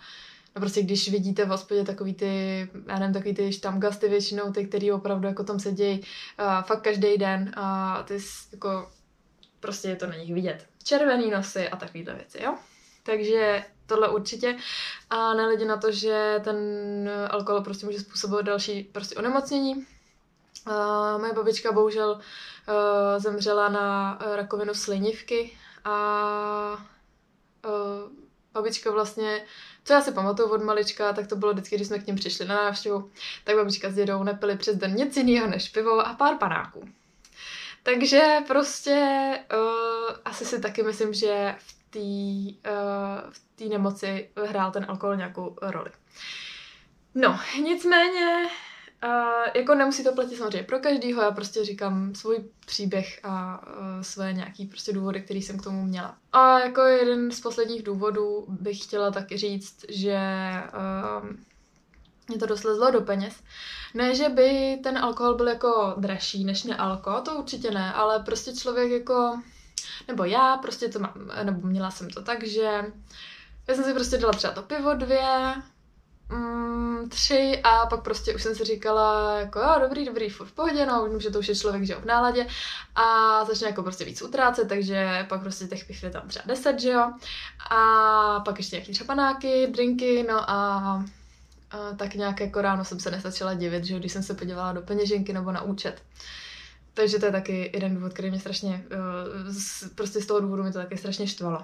No 0.56 0.62
prostě 0.62 0.82
když 0.82 1.12
vidíte 1.12 1.46
v 1.46 1.50
hospodě 1.50 1.84
takový 1.84 2.14
ty, 2.14 2.70
já 2.88 3.00
nevím, 3.00 3.14
takový 3.14 3.34
ty 3.34 3.54
štamgasty 3.54 4.10
většinou, 4.10 4.52
ty, 4.52 4.66
který 4.66 4.92
opravdu 4.92 5.28
jako 5.28 5.44
tam 5.44 5.60
sedějí 5.60 6.00
uh, 6.00 6.64
fakt 6.64 6.82
každý 6.82 7.18
den 7.18 7.52
a 7.56 8.04
ty 8.04 8.18
jako 8.52 8.92
prostě 9.60 9.88
je 9.90 9.96
to 9.96 10.08
na 10.08 10.16
nich 10.16 10.34
vidět. 10.34 10.66
Červený 10.84 11.32
nosy 11.32 11.70
a 11.70 11.76
takovýhle 11.76 12.16
věci, 12.16 12.44
jo? 12.44 12.56
Takže 13.04 13.64
tohle 13.86 14.10
určitě. 14.10 14.58
A 15.10 15.34
nehledě 15.34 15.66
na 15.66 15.78
to, 15.78 15.92
že 15.92 16.42
ten 16.44 16.58
alkohol 17.30 17.62
prostě 17.62 17.86
může 17.86 18.00
způsobovat 18.00 18.46
další 18.46 18.84
prostě 18.84 19.16
onemocnění. 19.16 19.86
Uh, 20.68 21.22
moje 21.22 21.34
babička 21.34 21.72
bohužel 21.72 22.12
uh, 22.12 22.24
zemřela 23.18 23.70
na 23.70 24.18
rakovinu 24.36 24.74
slinivky 24.74 25.58
a 25.84 26.78
uh, 27.66 28.12
babička 28.54 28.92
vlastně, 28.92 29.46
co 29.84 29.94
já 29.94 30.02
si 30.02 30.12
pamatuju 30.12 30.50
od 30.50 30.64
malička, 30.64 31.14
tak 31.14 31.28
to 31.28 31.36
bylo 31.36 31.54
vždycky, 31.54 31.76
když 31.76 31.88
jsme 31.88 32.00
k 32.00 32.08
ním 32.08 32.16
přišli 32.16 32.46
na 32.46 32.56
návštěvu, 32.56 33.12
tak 33.44 33.56
babička 33.56 33.90
s 33.90 33.96
dědou 33.96 34.24
nepili 34.24 34.58
přes 34.58 34.76
den 34.76 34.96
nic 34.96 35.18
jiného 35.18 35.48
než 35.48 35.70
pivo 35.70 36.08
a 36.08 36.14
pár 36.14 36.36
panáků. 36.38 36.90
Takže 37.84 38.38
prostě 38.48 39.30
uh, 39.54 40.16
asi 40.26 40.46
si 40.46 40.62
taky 40.62 40.84
myslím, 40.84 41.14
že 41.14 41.56
v 41.58 41.85
té 41.96 42.72
uh, 42.72 43.32
v 43.32 43.40
té 43.56 43.66
nemoci 43.66 44.30
hrál 44.46 44.72
ten 44.72 44.86
alkohol 44.90 45.16
nějakou 45.16 45.56
roli. 45.62 45.92
No, 47.16 47.40
nicméně, 47.64 48.50
uh, 49.04 49.12
jako 49.56 49.76
nemusí 49.76 50.04
to 50.04 50.14
platit 50.14 50.36
samozřejmě 50.36 50.64
pro 50.64 50.80
každýho, 50.80 51.22
já 51.22 51.32
prostě 51.32 51.66
říkám 51.66 52.16
svůj 52.16 52.38
příběh 52.66 53.20
a 53.24 53.62
uh, 53.68 54.02
své 54.02 54.34
nějaký 54.34 54.66
prostě 54.66 54.94
důvody, 54.94 55.22
který 55.22 55.42
jsem 55.42 55.58
k 55.58 55.64
tomu 55.64 55.84
měla. 55.84 56.18
A 56.34 56.60
jako 56.60 56.82
jeden 56.82 57.32
z 57.32 57.40
posledních 57.40 57.84
důvodů 57.84 58.46
bych 58.48 58.84
chtěla 58.84 59.12
taky 59.12 59.38
říct, 59.38 59.86
že 59.90 60.20
uh, 61.22 61.30
mě 62.28 62.38
to 62.38 62.46
dost 62.46 62.64
lezlo 62.64 62.92
do 62.92 63.02
peněz. 63.02 63.44
Ne, 63.94 64.16
že 64.16 64.30
by 64.30 64.80
ten 64.84 64.98
alkohol 64.98 65.36
byl 65.36 65.48
jako 65.48 65.94
dražší 65.98 66.44
než 66.46 66.64
nealko, 66.64 67.22
to 67.22 67.36
určitě 67.36 67.72
ne, 67.72 67.94
ale 67.94 68.20
prostě 68.20 68.54
člověk 68.54 68.92
jako 68.92 69.40
nebo 70.08 70.24
já 70.24 70.58
prostě 70.58 70.90
to 70.90 71.00
mám, 71.00 71.14
nebo 71.44 71.68
měla 71.68 71.92
jsem 71.92 72.10
to 72.10 72.22
tak, 72.22 72.48
že 72.48 72.84
já 73.68 73.76
jsem 73.76 73.84
si 73.84 73.94
prostě 73.94 74.18
dala 74.18 74.34
třeba 74.34 74.54
to 74.54 74.62
pivo 74.62 74.94
dvě, 74.94 75.56
mm, 76.30 77.10
tři 77.10 77.62
a 77.64 77.86
pak 77.86 78.04
prostě 78.04 78.36
už 78.36 78.44
jsem 78.44 78.56
si 78.56 78.64
říkala 78.64 79.40
jako 79.40 79.60
jo, 79.60 79.76
dobrý, 79.82 80.06
dobrý, 80.06 80.30
furt 80.30 80.48
v 80.48 80.52
pohodě, 80.52 80.86
no, 80.86 81.06
vím, 81.06 81.20
že 81.20 81.30
to 81.30 81.40
už 81.40 81.48
je 81.48 81.56
člověk, 81.56 81.84
že 81.84 81.94
jo, 81.94 82.02
v 82.02 82.06
náladě 82.06 82.48
a 82.96 83.46
začne 83.46 83.68
jako 83.68 83.84
prostě 83.84 84.06
víc 84.06 84.22
utrácet, 84.22 84.70
takže 84.70 85.26
pak 85.30 85.42
prostě 85.42 85.66
těch 85.66 85.86
piv 85.86 86.06
tam 86.12 86.28
třeba 86.28 86.44
deset, 86.48 86.80
že 86.80 86.90
jo, 86.90 87.14
a 87.70 88.40
pak 88.40 88.58
ještě 88.58 88.76
nějaký 88.76 88.94
čapanáky, 88.94 89.68
drinky, 89.68 90.26
no 90.30 90.50
a 90.50 91.06
a 91.72 91.96
tak 91.96 92.16
nějak 92.16 92.40
jako 92.40 92.62
ráno 92.62 92.86
jsem 92.86 93.00
se 93.00 93.12
nestačila 93.12 93.54
divit, 93.54 93.86
že 93.86 94.00
když 94.00 94.12
jsem 94.12 94.24
se 94.24 94.34
podívala 94.34 94.74
do 94.74 94.82
peněženky 94.82 95.34
nebo 95.34 95.52
na 95.52 95.62
účet. 95.62 96.02
Takže 96.96 97.20
to 97.20 97.26
je 97.26 97.32
taky 97.32 97.72
jeden 97.74 97.96
důvod, 97.96 98.14
který 98.14 98.30
mě 98.30 98.40
strašně, 98.40 98.86
uh, 98.92 99.56
prostě 99.96 100.22
z 100.22 100.26
toho 100.26 100.40
důvodu 100.40 100.64
mi 100.64 100.72
to 100.72 100.80
taky 100.80 100.98
strašně 100.98 101.28
štvalo. 101.28 101.60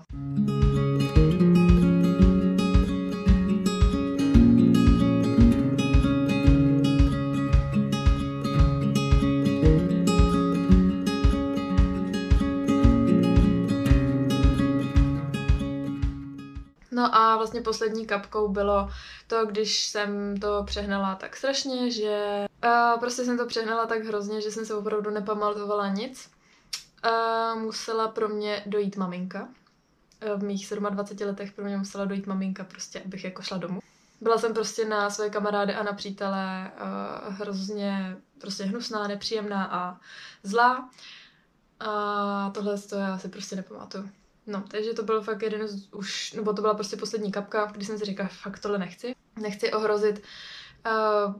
A 17.12 17.38
vlastně 17.38 17.62
poslední 17.62 18.06
kapkou 18.06 18.48
bylo 18.48 18.90
to, 19.28 19.46
když 19.46 19.86
jsem 19.86 20.38
to 20.38 20.64
přehnala 20.64 21.16
tak 21.16 21.38
strašně, 21.38 21.92
že 21.92 22.46
uh, 22.66 23.00
prostě 23.00 23.26
jsem 23.26 23.38
to 23.38 23.46
přehnala 23.46 23.86
tak 23.86 24.04
hrozně, 24.04 24.42
že 24.42 24.52
jsem 24.52 24.66
se 24.66 24.76
opravdu 24.76 25.10
nepamatovala 25.10 25.88
nic. 25.88 26.32
Uh, 27.06 27.62
musela 27.62 28.08
pro 28.08 28.30
mě 28.30 28.64
dojít 28.66 28.98
maminka. 28.98 29.42
Uh, 29.42 30.40
v 30.40 30.44
mých 30.44 30.74
27 30.90 31.28
letech 31.30 31.52
pro 31.52 31.66
mě 31.66 31.78
musela 31.78 32.06
dojít 32.06 32.28
maminka 32.28 32.64
prostě, 32.64 33.02
abych 33.06 33.24
jako 33.24 33.42
šla 33.42 33.58
domů. 33.58 33.80
Byla 34.22 34.38
jsem 34.38 34.54
prostě 34.54 34.86
na 34.86 35.10
své 35.10 35.30
kamarády 35.30 35.74
a 35.74 35.84
na 35.84 35.94
přítele 35.94 36.72
uh, 37.28 37.34
hrozně 37.34 38.18
prostě 38.42 38.64
hnusná, 38.64 39.08
nepříjemná 39.08 39.66
a 39.66 40.00
zlá. 40.44 40.90
A 41.80 42.52
tohle 42.54 42.78
to 42.78 42.96
já 42.96 43.18
si 43.18 43.30
prostě 43.30 43.56
nepamatuju. 43.56 44.10
No, 44.48 44.64
takže 44.68 44.94
to 44.94 45.04
byl 45.04 45.22
fakt 45.22 45.42
jeden 45.42 45.68
z 45.68 45.94
už, 45.94 46.34
nebo 46.34 46.54
to 46.54 46.62
byla 46.62 46.74
prostě 46.74 46.98
poslední 46.98 47.32
kapka, 47.32 47.66
kdy 47.66 47.86
jsem 47.86 47.98
si 47.98 48.06
říkala, 48.06 48.30
fakt 48.30 48.60
tohle 48.60 48.78
nechci. 48.78 49.16
Nechci 49.42 49.74
ohrozit 49.74 50.24
uh, 50.86 51.36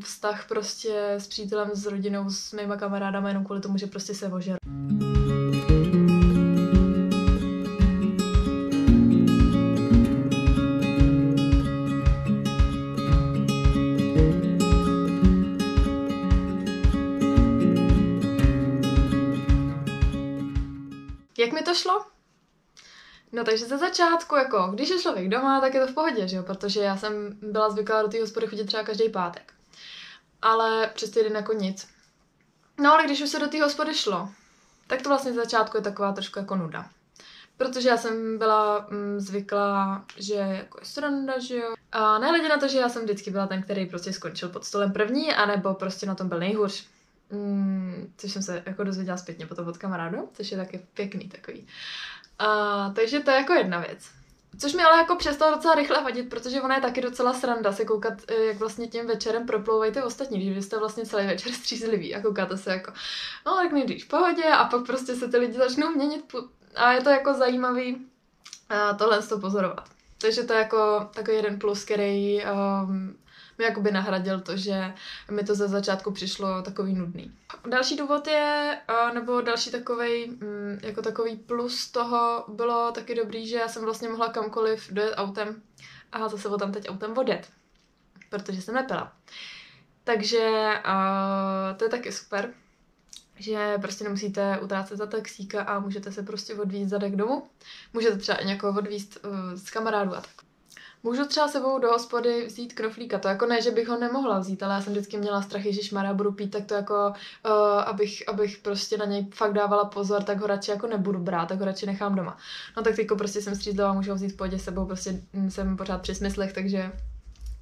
vztah 0.00 0.48
prostě 0.48 1.12
s 1.12 1.26
přítelem, 1.26 1.70
s 1.72 1.86
rodinou, 1.86 2.30
s 2.30 2.52
mýma 2.52 2.76
kamarádama 2.76 3.28
jenom 3.28 3.44
kvůli 3.44 3.60
tomu, 3.60 3.78
že 3.78 3.86
prostě 3.86 4.14
se 4.14 4.28
ožer. 4.28 4.56
Jak 21.38 21.52
mi 21.52 21.62
to 21.62 21.74
šlo? 21.74 22.13
No 23.34 23.44
takže 23.44 23.66
ze 23.66 23.78
začátku, 23.78 24.36
jako, 24.36 24.70
když 24.74 24.88
je 24.88 24.98
člověk 24.98 25.28
doma, 25.28 25.60
tak 25.60 25.74
je 25.74 25.80
to 25.80 25.92
v 25.92 25.94
pohodě, 25.94 26.28
že 26.28 26.36
jo? 26.36 26.42
Protože 26.42 26.80
já 26.80 26.96
jsem 26.96 27.38
byla 27.42 27.70
zvyklá 27.70 28.02
do 28.02 28.08
té 28.08 28.20
hospody 28.20 28.46
chodit 28.46 28.64
třeba 28.64 28.82
každý 28.82 29.08
pátek. 29.08 29.52
Ale 30.42 30.90
přes 30.94 31.10
týden 31.10 31.32
jako 31.32 31.52
nic. 31.52 31.88
No 32.80 32.92
ale 32.92 33.04
když 33.04 33.22
už 33.22 33.30
se 33.30 33.38
do 33.38 33.46
té 33.48 33.62
hospody 33.62 33.94
šlo, 33.94 34.28
tak 34.86 35.02
to 35.02 35.08
vlastně 35.08 35.32
ze 35.32 35.40
začátku 35.40 35.76
je 35.76 35.82
taková 35.82 36.12
trošku 36.12 36.38
jako 36.38 36.56
nuda. 36.56 36.90
Protože 37.56 37.88
já 37.88 37.96
jsem 37.96 38.38
byla 38.38 38.86
mm, 38.90 39.20
zvyklá, 39.20 40.04
že 40.16 40.34
jako 40.34 40.78
je 40.80 40.86
sranda, 40.86 41.38
že 41.38 41.56
jo. 41.56 41.74
A 41.92 42.18
nehledě 42.18 42.48
na 42.48 42.58
to, 42.58 42.68
že 42.68 42.78
já 42.78 42.88
jsem 42.88 43.02
vždycky 43.02 43.30
byla 43.30 43.46
ten, 43.46 43.62
který 43.62 43.86
prostě 43.86 44.12
skončil 44.12 44.48
pod 44.48 44.64
stolem 44.64 44.92
první, 44.92 45.32
anebo 45.32 45.74
prostě 45.74 46.06
na 46.06 46.14
tom 46.14 46.28
byl 46.28 46.38
nejhůř. 46.38 46.86
Mm, 47.30 48.12
což 48.16 48.32
jsem 48.32 48.42
se 48.42 48.62
jako 48.66 48.84
dozvěděla 48.84 49.16
zpětně 49.16 49.46
potom 49.46 49.68
od 49.68 49.78
kamarádu, 49.78 50.28
což 50.32 50.50
je 50.50 50.56
taky 50.56 50.86
pěkný 50.94 51.28
takový. 51.28 51.66
A, 52.38 52.90
takže 52.94 53.20
to 53.20 53.30
je 53.30 53.36
jako 53.36 53.52
jedna 53.52 53.80
věc. 53.80 54.10
Což 54.58 54.72
mi 54.72 54.82
ale 54.82 54.98
jako 54.98 55.16
přestalo 55.16 55.54
docela 55.54 55.74
rychle 55.74 56.02
vadit, 56.02 56.28
protože 56.28 56.62
ona 56.62 56.74
je 56.74 56.80
taky 56.80 57.00
docela 57.00 57.32
sranda 57.32 57.72
se 57.72 57.84
koukat, 57.84 58.14
eh, 58.28 58.44
jak 58.44 58.56
vlastně 58.56 58.88
tím 58.88 59.06
večerem 59.06 59.46
proplouvají 59.46 59.92
ty 59.92 60.02
ostatní, 60.02 60.50
když 60.50 60.64
jste 60.64 60.78
vlastně 60.78 61.06
celý 61.06 61.26
večer 61.26 61.52
střízliví 61.62 62.14
a 62.14 62.22
koukáte 62.22 62.56
se 62.56 62.70
jako, 62.70 62.92
no 63.46 63.56
tak 63.56 63.72
nejdřív 63.72 64.04
v 64.04 64.08
pohodě 64.08 64.44
a 64.44 64.64
pak 64.64 64.86
prostě 64.86 65.14
se 65.14 65.28
ty 65.28 65.36
lidi 65.36 65.52
začnou 65.52 65.90
měnit 65.90 66.34
a 66.74 66.92
je 66.92 67.02
to 67.02 67.10
jako 67.10 67.34
zajímavý 67.34 68.06
a 68.68 68.94
tohle 68.94 69.22
to 69.22 69.38
pozorovat. 69.38 69.88
Takže 70.18 70.42
to 70.42 70.52
je 70.52 70.58
jako 70.58 71.08
takový 71.14 71.36
jeden 71.36 71.58
plus, 71.58 71.84
který 71.84 72.42
um, 72.44 73.16
mi 73.58 73.64
jakoby 73.64 73.90
nahradil 73.90 74.40
to, 74.40 74.56
že 74.56 74.94
mi 75.30 75.44
to 75.44 75.54
ze 75.54 75.68
začátku 75.68 76.10
přišlo 76.10 76.62
takový 76.62 76.94
nudný. 76.94 77.32
Další 77.68 77.96
důvod 77.96 78.26
je, 78.26 78.78
nebo 79.14 79.40
další 79.40 79.70
takový 79.70 80.26
mm, 80.26 80.78
jako 80.82 81.02
takový 81.02 81.36
plus 81.36 81.90
toho 81.90 82.44
bylo 82.48 82.92
taky 82.92 83.14
dobrý, 83.14 83.48
že 83.48 83.56
já 83.56 83.68
jsem 83.68 83.84
vlastně 83.84 84.08
mohla 84.08 84.28
kamkoliv 84.28 84.92
dojet 84.92 85.14
autem 85.16 85.62
a 86.12 86.28
zase 86.28 86.48
tam 86.58 86.72
teď 86.72 86.88
autem 86.88 87.18
odjet, 87.18 87.48
protože 88.30 88.62
jsem 88.62 88.74
nepila. 88.74 89.12
Takže 90.04 90.72
uh, 90.86 91.76
to 91.76 91.84
je 91.84 91.90
taky 91.90 92.12
super, 92.12 92.54
že 93.36 93.78
prostě 93.78 94.04
nemusíte 94.04 94.58
utrácet 94.58 94.98
za 94.98 95.06
taxíka 95.06 95.62
a 95.62 95.78
můžete 95.78 96.12
se 96.12 96.22
prostě 96.22 96.54
odvízt 96.54 96.90
zadek 96.90 97.16
domů. 97.16 97.48
Můžete 97.92 98.16
třeba 98.18 98.38
i 98.38 98.46
někoho 98.46 98.78
odvízt 98.78 99.24
uh, 99.24 99.54
z 99.54 99.70
kamarádů 99.70 100.14
a 100.14 100.20
tak. 100.20 100.43
Můžu 101.06 101.26
třeba 101.26 101.48
sebou 101.48 101.78
do 101.78 101.88
hospody 101.88 102.46
vzít 102.46 102.72
knoflíka, 102.72 103.18
to 103.18 103.28
jako 103.28 103.46
ne, 103.46 103.62
že 103.62 103.70
bych 103.70 103.88
ho 103.88 103.98
nemohla 103.98 104.38
vzít, 104.38 104.62
ale 104.62 104.74
já 104.74 104.80
jsem 104.80 104.92
vždycky 104.92 105.16
měla 105.16 105.42
strach, 105.42 105.62
že 105.62 105.94
Mara 105.94 106.14
budu 106.14 106.32
pít, 106.32 106.50
tak 106.50 106.64
to 106.64 106.74
jako, 106.74 107.12
uh, 107.46 107.52
abych, 107.86 108.28
abych 108.28 108.58
prostě 108.58 108.98
na 108.98 109.04
něj 109.04 109.26
fakt 109.34 109.52
dávala 109.52 109.84
pozor, 109.84 110.22
tak 110.22 110.40
ho 110.40 110.46
radši 110.46 110.70
jako 110.70 110.86
nebudu 110.86 111.18
brát, 111.18 111.48
tak 111.48 111.58
ho 111.58 111.64
radši 111.64 111.86
nechám 111.86 112.14
doma. 112.14 112.36
No 112.76 112.82
tak 112.82 112.98
jako 112.98 113.16
prostě 113.16 113.42
jsem 113.42 113.54
střízlivá, 113.54 113.92
můžu 113.92 114.10
ho 114.10 114.16
vzít 114.16 114.32
v 114.32 114.36
podě 114.36 114.58
sebou, 114.58 114.86
prostě 114.86 115.20
jsem 115.48 115.76
pořád 115.76 116.02
při 116.02 116.14
smyslech, 116.14 116.52
takže, 116.52 116.92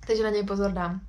takže 0.07 0.23
na 0.23 0.31
něj 0.31 0.43
pozor 0.43 0.73
dám. 0.73 1.01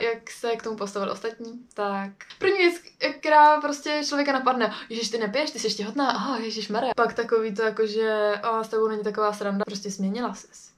Jak 0.00 0.30
se 0.30 0.56
k 0.56 0.62
tomu 0.62 0.76
postavili 0.76 1.12
ostatní, 1.12 1.66
tak 1.74 2.10
první 2.38 2.58
věc, 2.58 2.74
která 3.18 3.60
prostě 3.60 4.02
člověka 4.06 4.32
napadne, 4.32 4.74
ježiš, 4.88 5.10
ty 5.10 5.18
nepiješ, 5.18 5.50
ty 5.50 5.58
jsi 5.58 5.66
ještě 5.66 5.84
hodná, 5.84 6.10
aha, 6.10 6.38
ježiš 6.38 6.68
Maria. 6.68 6.92
Pak 6.96 7.14
takový 7.14 7.54
to 7.54 7.62
jako, 7.62 7.86
že 7.86 8.34
a 8.42 8.64
s 8.64 8.68
tebou 8.68 8.88
není 8.88 9.02
taková 9.02 9.32
sranda, 9.32 9.64
prostě 9.64 9.90
změnila 9.90 10.34
ses. 10.34 10.70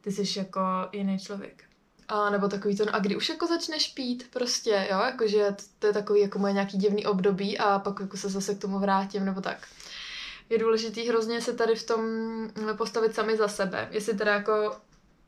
Ty 0.00 0.12
jsi 0.12 0.38
jako 0.38 0.60
jiný 0.92 1.18
člověk. 1.18 1.64
A 2.08 2.30
nebo 2.30 2.48
takový 2.48 2.76
to, 2.76 2.84
no 2.84 2.94
a 2.94 2.98
kdy 2.98 3.16
už 3.16 3.28
jako 3.28 3.46
začneš 3.46 3.88
pít, 3.88 4.26
prostě, 4.30 4.88
jo, 4.90 4.98
jakože 4.98 5.52
to, 5.56 5.62
to 5.78 5.86
je 5.86 5.92
takový 5.92 6.20
jako 6.20 6.38
moje 6.38 6.52
nějaký 6.52 6.78
divný 6.78 7.06
období 7.06 7.58
a 7.58 7.78
pak 7.78 8.00
jako 8.00 8.16
se 8.16 8.28
zase 8.28 8.54
k 8.54 8.60
tomu 8.60 8.78
vrátím, 8.78 9.24
nebo 9.24 9.40
tak. 9.40 9.58
Je 10.50 10.58
důležitý 10.58 11.08
hrozně 11.08 11.40
se 11.40 11.52
tady 11.52 11.74
v 11.74 11.86
tom 11.86 12.00
postavit 12.76 13.14
sami 13.14 13.36
za 13.36 13.48
sebe. 13.48 13.88
Jestli 13.90 14.14
teda 14.14 14.34
jako 14.34 14.76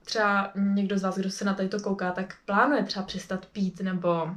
třeba 0.07 0.51
někdo 0.55 0.99
z 0.99 1.03
vás, 1.03 1.19
kdo 1.19 1.31
se 1.31 1.45
na 1.45 1.55
tady 1.55 1.69
to 1.69 1.81
kouká, 1.81 2.13
tak 2.13 2.35
plánuje 2.45 2.85
třeba 2.85 3.07
přestat 3.07 3.47
pít 3.47 3.81
nebo 3.81 4.31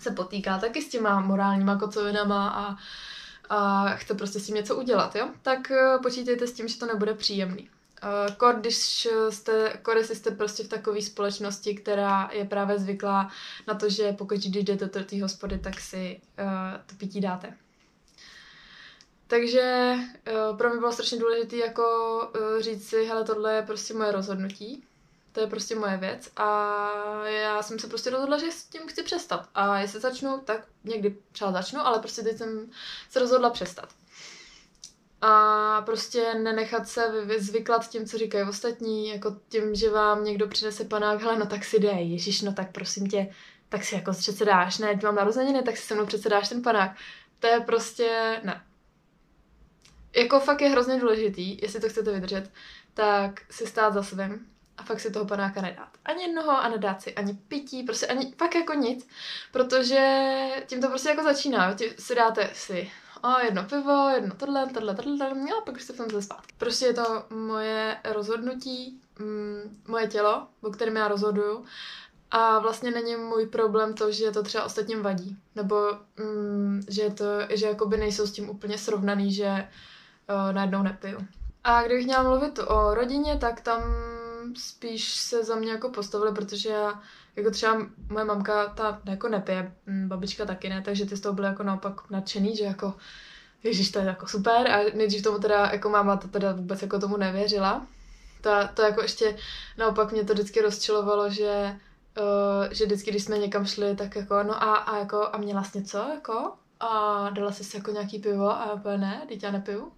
se 0.00 0.10
potýká 0.10 0.58
taky 0.58 0.82
s 0.82 0.88
těma 0.88 1.20
morálníma 1.20 1.78
kocovinama 1.78 2.48
a, 2.48 2.76
a 3.56 3.88
chce 3.94 4.14
prostě 4.14 4.40
s 4.40 4.46
tím 4.46 4.54
něco 4.54 4.76
udělat, 4.76 5.16
jo? 5.16 5.28
Tak 5.42 5.70
eh, 5.70 5.98
počítejte 6.02 6.46
s 6.46 6.52
tím, 6.52 6.68
že 6.68 6.78
to 6.78 6.86
nebude 6.86 7.14
příjemný. 7.14 7.70
Uh, 8.04 8.34
kor, 8.34 8.54
když 8.54 9.08
jste, 9.30 9.78
kor, 9.82 9.98
jste 9.98 10.30
prostě 10.30 10.64
v 10.64 10.68
takové 10.68 11.02
společnosti, 11.02 11.74
která 11.74 12.30
je 12.32 12.44
právě 12.44 12.78
zvyklá 12.78 13.30
na 13.68 13.74
to, 13.74 13.90
že 13.90 14.12
pokud 14.12 14.44
jdete 14.44 14.98
do 14.98 15.04
té 15.04 15.22
hospody, 15.22 15.58
tak 15.58 15.80
si 15.80 16.20
uh, 16.38 16.80
to 16.86 16.94
pití 16.96 17.20
dáte. 17.20 17.54
Takže 19.26 19.94
uh, 20.50 20.56
pro 20.56 20.70
mě 20.70 20.78
bylo 20.78 20.92
strašně 20.92 21.18
důležité 21.18 21.56
jako 21.56 21.82
uh, 22.34 22.60
říct 22.60 22.88
si, 22.88 23.04
hele, 23.04 23.24
tohle 23.24 23.54
je 23.54 23.62
prostě 23.62 23.94
moje 23.94 24.12
rozhodnutí 24.12 24.84
to 25.32 25.40
je 25.40 25.46
prostě 25.46 25.74
moje 25.74 25.96
věc 25.96 26.30
a 26.36 26.46
já 27.26 27.62
jsem 27.62 27.78
se 27.78 27.86
prostě 27.88 28.10
rozhodla, 28.10 28.38
že 28.38 28.52
s 28.52 28.64
tím 28.64 28.82
chci 28.86 29.02
přestat. 29.02 29.48
A 29.54 29.78
jestli 29.78 30.00
začnu, 30.00 30.40
tak 30.44 30.66
někdy 30.84 31.16
třeba 31.32 31.52
začnu, 31.52 31.80
ale 31.80 31.98
prostě 31.98 32.22
teď 32.22 32.38
jsem 32.38 32.70
se 33.10 33.18
rozhodla 33.18 33.50
přestat. 33.50 33.88
A 35.20 35.82
prostě 35.82 36.34
nenechat 36.34 36.88
se 36.88 37.26
zvyklat 37.38 37.88
tím, 37.88 38.06
co 38.06 38.18
říkají 38.18 38.48
ostatní, 38.48 39.08
jako 39.08 39.36
tím, 39.48 39.74
že 39.74 39.90
vám 39.90 40.24
někdo 40.24 40.48
přinese 40.48 40.84
panák, 40.84 41.22
hele, 41.22 41.38
no 41.38 41.46
tak 41.46 41.64
si 41.64 41.78
dej, 41.78 42.10
ježiš, 42.10 42.42
no 42.42 42.52
tak 42.52 42.72
prosím 42.72 43.06
tě, 43.06 43.34
tak 43.68 43.84
si 43.84 43.94
jako 43.94 44.12
přece 44.12 44.44
dáš, 44.44 44.78
ne, 44.78 45.00
mám 45.02 45.14
narozeniny, 45.14 45.62
tak 45.62 45.76
si 45.76 45.86
se 45.86 45.94
mnou 45.94 46.06
přece 46.06 46.28
dáš 46.28 46.48
ten 46.48 46.62
panák. 46.62 46.96
To 47.38 47.46
je 47.46 47.60
prostě, 47.60 48.40
ne. 48.44 48.64
Jako 50.16 50.40
fakt 50.40 50.60
je 50.60 50.68
hrozně 50.68 51.00
důležitý, 51.00 51.58
jestli 51.62 51.80
to 51.80 51.88
chcete 51.88 52.12
vydržet, 52.12 52.50
tak 52.94 53.40
si 53.50 53.66
stát 53.66 53.94
za 53.94 54.02
svým, 54.02 54.51
a 54.78 54.82
fakt 54.82 55.00
si 55.00 55.10
toho 55.10 55.24
panáka 55.24 55.60
nedát. 55.60 55.88
Ani 56.04 56.22
jednoho 56.22 56.50
a 56.50 56.68
nedát 56.68 57.02
si 57.02 57.14
ani 57.14 57.34
pití, 57.34 57.82
prostě 57.82 58.06
ani 58.06 58.34
fakt 58.36 58.54
jako 58.54 58.74
nic, 58.74 59.08
protože 59.52 60.00
tím 60.66 60.80
to 60.80 60.88
prostě 60.88 61.08
jako 61.08 61.22
začíná. 61.22 61.74
Tím 61.74 61.88
si 61.98 62.14
dáte 62.14 62.50
si 62.52 62.90
o, 63.22 63.38
jedno 63.44 63.64
pivo, 63.64 64.08
jedno 64.08 64.34
tohle, 64.36 64.66
tohle, 64.66 64.94
tohle, 64.94 65.30
a 65.30 65.64
pak 65.66 65.74
už 65.74 65.82
se 65.82 65.92
v 65.92 65.96
tom 65.96 66.10
zase 66.10 66.22
spát. 66.22 66.42
Prostě 66.58 66.86
je 66.86 66.94
to 66.94 67.24
moje 67.30 67.96
rozhodnutí, 68.04 69.00
mm, 69.18 69.82
moje 69.88 70.06
tělo, 70.06 70.46
o 70.62 70.70
kterém 70.70 70.96
já 70.96 71.08
rozhoduju. 71.08 71.64
A 72.30 72.58
vlastně 72.58 72.90
není 72.90 73.16
můj 73.16 73.46
problém 73.46 73.94
to, 73.94 74.12
že 74.12 74.30
to 74.30 74.42
třeba 74.42 74.64
ostatním 74.64 75.02
vadí. 75.02 75.36
Nebo 75.54 75.76
mm, 76.16 76.82
že, 76.88 77.10
to, 77.10 77.24
že 77.50 77.66
jakoby 77.66 77.96
nejsou 77.96 78.26
s 78.26 78.32
tím 78.32 78.50
úplně 78.50 78.78
srovnaný, 78.78 79.34
že 79.34 79.68
uh, 80.30 80.52
najednou 80.52 80.82
nepiju. 80.82 81.18
A 81.64 81.82
kdybych 81.82 82.06
měla 82.06 82.22
mluvit 82.22 82.58
o 82.66 82.94
rodině, 82.94 83.38
tak 83.38 83.60
tam 83.60 83.82
spíš 84.56 85.14
se 85.14 85.44
za 85.44 85.54
mě 85.54 85.70
jako 85.70 85.88
postavili, 85.88 86.34
protože 86.34 86.68
já, 86.68 87.02
jako 87.36 87.50
třeba 87.50 87.86
moje 88.08 88.24
mamka, 88.24 88.66
ta 88.66 89.00
jako 89.04 89.28
nepije, 89.28 89.74
mm, 89.86 90.08
babička 90.08 90.44
taky 90.44 90.68
ne, 90.68 90.82
takže 90.82 91.06
ty 91.06 91.16
z 91.16 91.20
toho 91.20 91.32
byly 91.32 91.46
jako 91.46 91.62
naopak 91.62 92.10
nadšený, 92.10 92.56
že 92.56 92.64
jako 92.64 92.94
ježíš, 93.62 93.90
to 93.90 93.98
je 93.98 94.04
jako 94.04 94.26
super 94.26 94.70
a 94.70 94.84
nejdřív 94.94 95.22
tomu 95.22 95.38
teda 95.38 95.70
jako 95.72 95.88
máma 95.88 96.16
to 96.16 96.28
teda 96.28 96.52
vůbec 96.52 96.82
jako 96.82 96.98
tomu 96.98 97.16
nevěřila. 97.16 97.86
To, 98.40 98.50
to 98.74 98.82
jako 98.82 99.02
ještě 99.02 99.36
naopak 99.78 100.12
mě 100.12 100.24
to 100.24 100.32
vždycky 100.32 100.60
rozčilovalo, 100.60 101.30
že, 101.30 101.78
uh, 102.20 102.72
že 102.72 102.86
vždycky, 102.86 103.10
když 103.10 103.24
jsme 103.24 103.38
někam 103.38 103.66
šli, 103.66 103.96
tak 103.96 104.16
jako 104.16 104.42
no 104.42 104.62
a, 104.62 104.74
a 104.76 104.98
jako 104.98 105.28
a 105.32 105.38
měla 105.38 105.62
jsi 105.62 105.78
něco 105.78 105.98
jako? 105.98 106.52
A 106.80 107.30
dala 107.30 107.52
jsi 107.52 107.64
si 107.64 107.76
jako 107.76 107.90
nějaký 107.90 108.18
pivo 108.18 108.50
a 108.50 108.72
úplně 108.72 108.98
ne, 108.98 109.22
teď 109.28 109.42
já 109.42 109.50
nepiju. 109.50 109.92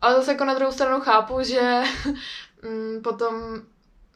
Ale 0.00 0.14
zase 0.14 0.32
jako 0.32 0.44
na 0.44 0.54
druhou 0.54 0.72
stranu 0.72 1.00
chápu, 1.00 1.42
že 1.42 1.82
mm, 2.64 3.02
potom, 3.02 3.34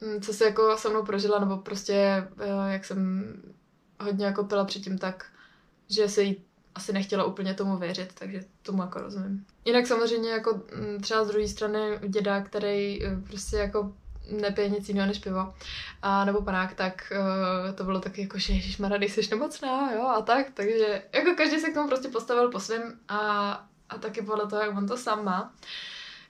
mm, 0.00 0.20
co 0.20 0.32
se 0.32 0.44
jako 0.44 0.76
se 0.76 0.88
mnou 0.88 1.02
prožila, 1.02 1.38
nebo 1.38 1.56
prostě 1.56 1.94
eh, 2.38 2.72
jak 2.72 2.84
jsem 2.84 3.32
hodně 4.00 4.26
jako 4.26 4.44
pila 4.44 4.64
předtím, 4.64 4.98
tak 4.98 5.26
že 5.90 6.08
se 6.08 6.22
jí 6.22 6.44
asi 6.74 6.92
nechtěla 6.92 7.24
úplně 7.24 7.54
tomu 7.54 7.76
věřit, 7.76 8.12
takže 8.14 8.44
tomu 8.62 8.82
jako 8.82 9.00
rozumím. 9.00 9.46
Jinak 9.64 9.86
samozřejmě 9.86 10.30
jako 10.30 10.62
mm, 10.74 11.00
třeba 11.00 11.24
z 11.24 11.28
druhé 11.28 11.48
strany 11.48 11.98
děda, 12.08 12.40
který 12.40 13.06
eh, 13.06 13.16
prostě 13.28 13.56
jako 13.56 13.92
nepije 14.30 14.68
nic 14.68 14.88
jiného 14.88 15.08
než 15.08 15.18
pivo, 15.18 15.54
a 16.02 16.24
nebo 16.24 16.42
panák, 16.42 16.74
tak 16.74 17.12
uh, 17.12 17.74
to 17.74 17.84
bylo 17.84 18.00
taky 18.00 18.22
jako, 18.22 18.38
že 18.38 18.52
ježišmarja, 18.52 19.08
jsi 19.08 19.30
nemocná, 19.30 19.92
jo, 19.92 20.02
a 20.06 20.22
tak, 20.22 20.46
takže 20.54 21.02
jako 21.12 21.34
každý 21.36 21.58
se 21.58 21.70
k 21.70 21.74
tomu 21.74 21.88
prostě 21.88 22.08
postavil 22.08 22.50
po 22.50 22.60
svém 22.60 22.98
a, 23.08 23.50
a 23.88 23.98
taky 23.98 24.22
podle 24.22 24.46
toho, 24.46 24.62
jak 24.62 24.76
on 24.76 24.86
to 24.86 24.96
sám 24.96 25.24
má. 25.24 25.54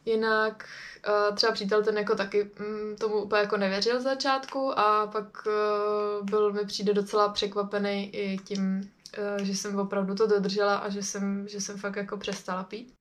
Jinak 0.09 0.65
uh, 1.09 1.37
třeba 1.37 1.53
přítel 1.53 1.83
ten 1.83 1.99
jako 1.99 2.15
taky 2.15 2.51
um, 2.61 2.97
tomu 2.97 3.15
úplně 3.15 3.41
jako 3.41 3.57
nevěřil 3.57 4.01
z 4.01 4.03
začátku 4.03 4.79
a 4.79 5.07
pak 5.07 5.47
uh, 5.47 6.27
byl 6.27 6.53
mi 6.53 6.65
přijde 6.65 6.95
docela 6.95 7.29
překvapený 7.29 8.15
i 8.15 8.39
tím, 8.39 8.91
uh, 9.19 9.45
že 9.45 9.55
jsem 9.55 9.79
opravdu 9.79 10.15
to 10.15 10.27
dodržela 10.27 10.77
a 10.77 10.89
že 10.89 11.03
jsem, 11.03 11.49
že 11.49 11.61
jsem 11.61 11.77
fakt 11.77 11.97
jako 11.97 12.17
přestala 12.17 12.63
pít. 12.65 12.95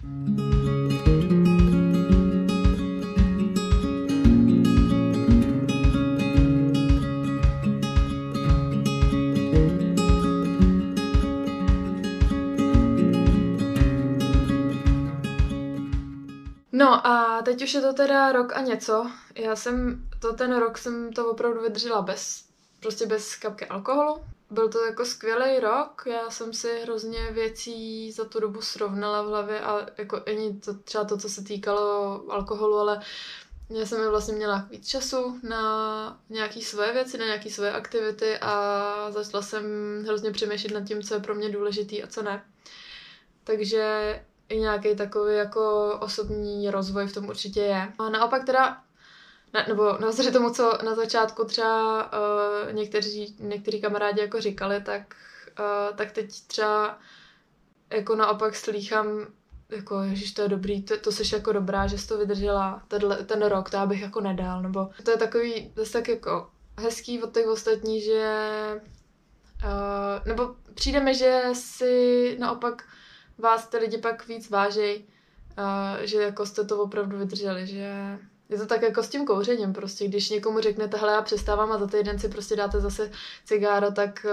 No 16.78 17.08
a 17.08 17.42
teď 17.42 17.64
už 17.64 17.74
je 17.74 17.82
to 17.82 17.94
teda 17.94 18.32
rok 18.32 18.54
a 18.56 18.62
něco. 18.62 19.12
Já 19.36 19.56
jsem, 19.56 20.08
to 20.20 20.34
ten 20.34 20.58
rok 20.58 20.78
jsem 20.78 21.14
to 21.14 21.32
opravdu 21.32 21.62
vydržela 21.62 22.02
bez, 22.02 22.44
prostě 22.80 23.06
bez 23.06 23.36
kapky 23.36 23.66
alkoholu. 23.66 24.24
Byl 24.50 24.70
to 24.70 24.86
jako 24.86 25.06
skvělý 25.06 25.60
rok, 25.60 26.04
já 26.06 26.30
jsem 26.30 26.54
si 26.54 26.80
hrozně 26.80 27.32
věcí 27.32 28.12
za 28.12 28.26
tu 28.26 28.40
dobu 28.40 28.62
srovnala 28.62 29.22
v 29.22 29.28
hlavě 29.28 29.60
a 29.60 29.88
jako 29.98 30.22
ani 30.28 30.54
to, 30.60 30.74
třeba 30.74 31.04
to, 31.04 31.18
co 31.18 31.30
se 31.30 31.44
týkalo 31.44 32.24
alkoholu, 32.30 32.78
ale 32.78 33.02
já 33.70 33.86
jsem 33.86 34.10
vlastně 34.10 34.34
měla 34.34 34.68
víc 34.70 34.88
času 34.88 35.40
na 35.44 36.20
nějaké 36.30 36.62
své 36.62 36.94
věci, 36.94 37.18
na 37.18 37.26
nějaké 37.26 37.50
své 37.50 37.72
aktivity 37.72 38.38
a 38.38 39.12
začala 39.12 39.44
jsem 39.44 39.64
hrozně 40.06 40.32
přemýšlet 40.32 40.74
nad 40.74 40.88
tím, 40.88 41.04
co 41.04 41.14
je 41.14 41.20
pro 41.20 41.36
mě 41.36 41.50
důležitý 41.50 42.04
a 42.04 42.08
co 42.08 42.22
ne. 42.22 42.46
Takže 43.44 44.22
i 44.50 44.60
nějaký 44.60 44.96
takový 44.96 45.36
jako 45.36 45.94
osobní 46.00 46.70
rozvoj 46.72 47.08
v 47.08 47.14
tom 47.14 47.30
určitě 47.30 47.60
je. 47.62 47.94
A 48.00 48.10
naopak 48.10 48.46
teda 48.46 48.78
ne, 49.54 49.66
nebo 49.68 49.98
navzdory 49.98 50.32
tomu, 50.32 50.50
co 50.54 50.78
na 50.86 50.96
začátku 50.96 51.46
třeba 51.46 52.04
uh, 52.04 52.74
někteří, 52.74 53.36
někteří 53.40 53.82
kamarádi 53.82 54.22
jako 54.22 54.42
říkali, 54.42 54.82
tak, 54.82 55.16
uh, 55.60 55.98
tak 55.98 56.12
teď 56.12 56.42
třeba 56.48 57.00
jako 57.90 58.16
naopak 58.16 58.56
slýchám, 58.56 59.08
jako 59.70 60.02
ježiš, 60.02 60.32
to 60.34 60.42
je 60.42 60.48
dobrý, 60.48 60.84
to, 60.84 60.98
to 60.98 61.12
seš 61.12 61.32
jako 61.32 61.54
dobrá, 61.54 61.88
že 61.88 61.98
jsi 61.98 62.08
to 62.08 62.18
vydržela 62.18 62.82
tenhle, 62.88 63.18
ten 63.18 63.46
rok, 63.46 63.70
to 63.70 63.78
já 63.78 63.86
bych 63.86 64.02
jako 64.02 64.22
nedal, 64.22 64.62
nebo 64.62 64.90
to 65.04 65.12
je 65.12 65.18
takový 65.18 65.74
zase 65.76 65.92
tak 65.92 66.08
jako 66.08 66.50
hezký 66.80 67.24
od 67.24 67.34
těch 67.34 67.48
ostatních, 67.48 68.04
že 68.04 68.46
uh, 69.64 70.28
nebo 70.28 70.56
přijde 70.74 71.00
mi, 71.00 71.16
že 71.16 71.44
si 71.54 72.36
naopak 72.40 72.84
vás 73.38 73.68
ty 73.68 73.78
lidi 73.78 73.98
pak 73.98 74.28
víc 74.28 74.50
vážej, 74.50 75.04
uh, 75.58 76.06
že 76.06 76.22
jako 76.22 76.46
jste 76.46 76.64
to 76.64 76.84
opravdu 76.84 77.18
vydrželi, 77.18 77.68
že 77.68 78.18
je 78.50 78.58
to 78.58 78.66
tak 78.66 78.82
jako 78.82 79.04
s 79.04 79.10
tím 79.10 79.26
kouřením 79.26 79.74
prostě, 79.74 80.08
když 80.08 80.30
někomu 80.30 80.60
řeknete, 80.60 80.98
hele 80.98 81.14
já 81.14 81.22
přestávám 81.22 81.72
a 81.72 81.78
za 81.78 81.88
týden 81.88 82.20
si 82.20 82.30
prostě 82.30 82.56
dáte 82.56 82.82
zase 82.82 83.12
cigáro, 83.46 83.92
tak 83.92 84.26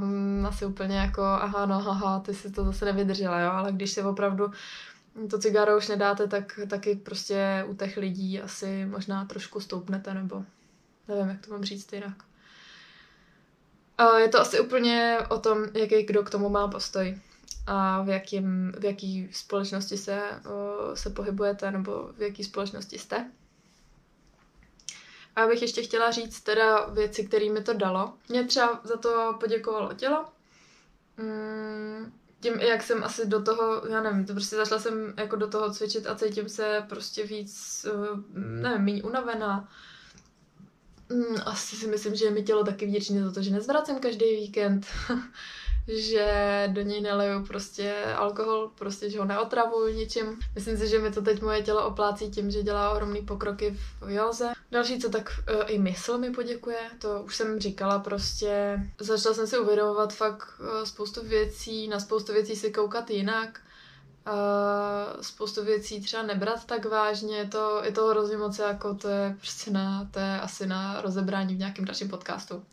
um, 0.00 0.46
asi 0.46 0.66
úplně 0.66 0.96
jako, 0.96 1.22
aha 1.22 1.66
no, 1.66 1.80
haha, 1.80 2.20
ty 2.20 2.34
si 2.34 2.50
to 2.50 2.64
zase 2.64 2.84
nevydržela, 2.84 3.40
jo, 3.40 3.50
ale 3.50 3.72
když 3.72 3.92
si 3.92 4.02
opravdu 4.02 4.50
to 5.30 5.38
cigáro 5.38 5.76
už 5.76 5.88
nedáte, 5.88 6.28
tak 6.28 6.60
taky 6.70 6.94
prostě 6.94 7.64
u 7.68 7.74
těch 7.74 7.96
lidí 7.96 8.40
asi 8.40 8.86
možná 8.86 9.24
trošku 9.24 9.60
stoupnete, 9.60 10.14
nebo 10.14 10.44
nevím, 11.08 11.28
jak 11.28 11.46
to 11.46 11.52
mám 11.52 11.64
říct 11.64 11.92
jinak. 11.92 12.16
Je 14.18 14.28
to 14.28 14.40
asi 14.40 14.60
úplně 14.60 15.18
o 15.28 15.38
tom, 15.38 15.64
jaký 15.74 16.02
kdo 16.02 16.22
k 16.22 16.30
tomu 16.30 16.48
má 16.48 16.68
postoj 16.68 17.18
a 17.66 18.02
v, 18.02 18.08
jakým, 18.08 18.72
v 18.78 18.84
jaký 18.84 19.28
společnosti 19.32 19.96
se, 19.96 20.22
se 20.94 21.10
pohybujete 21.10 21.70
nebo 21.70 22.12
v 22.16 22.22
jaký 22.22 22.44
společnosti 22.44 22.98
jste. 22.98 23.30
A 25.36 25.46
bych 25.46 25.62
ještě 25.62 25.82
chtěla 25.82 26.10
říct 26.10 26.40
teda 26.40 26.86
věci, 26.86 27.24
které 27.24 27.50
mi 27.50 27.62
to 27.62 27.72
dalo. 27.72 28.12
Mě 28.28 28.44
třeba 28.44 28.80
za 28.84 28.96
to 28.96 29.36
poděkovalo 29.40 29.92
tělo. 29.92 30.24
Mm, 31.16 32.12
tím, 32.40 32.54
jak 32.54 32.82
jsem 32.82 33.04
asi 33.04 33.26
do 33.26 33.42
toho, 33.42 33.86
já 33.86 34.02
nevím, 34.02 34.26
to 34.26 34.32
prostě 34.32 34.56
zašla 34.56 34.78
jsem 34.78 35.14
jako 35.16 35.36
do 35.36 35.48
toho 35.48 35.70
cvičit 35.70 36.06
a 36.06 36.14
cítím 36.14 36.48
se 36.48 36.86
prostě 36.88 37.26
víc, 37.26 37.86
nevím, 38.34 38.84
méně 38.84 39.02
unavená. 39.02 39.68
Mm, 41.08 41.36
asi 41.44 41.76
si 41.76 41.86
myslím, 41.86 42.14
že 42.14 42.30
mi 42.30 42.42
tělo 42.42 42.64
taky 42.64 42.86
vděčné 42.86 43.24
za 43.24 43.32
to, 43.32 43.42
že 43.42 43.50
nezvracím 43.50 43.98
každý 43.98 44.36
víkend. 44.36 44.86
že 45.88 46.68
do 46.72 46.82
něj 46.82 47.00
neleju 47.00 47.46
prostě 47.46 47.94
alkohol, 48.16 48.70
prostě, 48.74 49.10
že 49.10 49.18
ho 49.18 49.24
neotravuju 49.24 49.94
ničím. 49.94 50.38
Myslím 50.54 50.76
si, 50.76 50.88
že 50.88 50.98
mi 50.98 51.10
to 51.10 51.22
teď 51.22 51.42
moje 51.42 51.62
tělo 51.62 51.86
oplácí 51.86 52.30
tím, 52.30 52.50
že 52.50 52.62
dělá 52.62 52.90
ohromný 52.90 53.22
pokroky 53.22 53.76
v 54.00 54.10
józe. 54.10 54.52
Další, 54.70 54.98
co 54.98 55.10
tak 55.10 55.30
uh, 55.54 55.62
i 55.66 55.78
mysl 55.78 56.18
mi 56.18 56.30
poděkuje, 56.30 56.78
to 56.98 57.22
už 57.22 57.36
jsem 57.36 57.60
říkala 57.60 57.98
prostě. 57.98 58.80
Začala 59.00 59.34
jsem 59.34 59.46
si 59.46 59.58
uvědomovat 59.58 60.14
fakt 60.14 60.48
uh, 60.60 60.84
spoustu 60.84 61.20
věcí, 61.24 61.88
na 61.88 62.00
spoustu 62.00 62.32
věcí 62.32 62.56
si 62.56 62.70
koukat 62.70 63.10
jinak. 63.10 63.60
Uh, 64.26 65.20
spoustu 65.20 65.64
věcí 65.64 66.00
třeba 66.00 66.22
nebrat 66.22 66.64
tak 66.64 66.84
vážně, 66.84 67.36
je 67.36 67.48
to, 67.48 67.80
je 67.84 67.92
to 67.92 68.06
hrozně 68.06 68.36
moc 68.36 68.58
jako 68.58 68.94
to 68.94 69.08
je 69.08 69.36
prostě 69.38 69.70
na, 69.70 70.08
to 70.10 70.18
je 70.18 70.40
asi 70.40 70.66
na 70.66 71.00
rozebrání 71.00 71.54
v 71.54 71.58
nějakém 71.58 71.84
dalším 71.84 72.08
podcastu. 72.08 72.64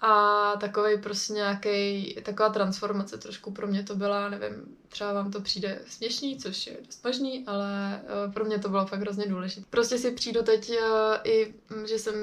A 0.00 0.52
takový 0.60 0.98
prostě 0.98 1.32
nějaký, 1.32 2.14
taková 2.22 2.48
transformace 2.48 3.18
trošku 3.18 3.50
pro 3.50 3.66
mě 3.66 3.82
to 3.82 3.94
byla, 3.94 4.28
nevím, 4.28 4.76
třeba 4.88 5.12
vám 5.12 5.30
to 5.30 5.40
přijde 5.40 5.80
směšný, 5.86 6.38
což 6.38 6.66
je 6.66 6.76
dost 6.86 7.04
možný, 7.04 7.44
ale 7.46 8.00
uh, 8.26 8.32
pro 8.32 8.44
mě 8.44 8.58
to 8.58 8.68
bylo 8.68 8.86
fakt 8.86 9.00
hrozně 9.00 9.26
důležité. 9.26 9.66
Prostě 9.70 9.98
si 9.98 10.10
přijdu 10.10 10.42
teď 10.42 10.70
uh, 10.70 10.76
i, 11.24 11.54
mm, 11.70 11.86
že 11.86 11.98
jsem 11.98 12.14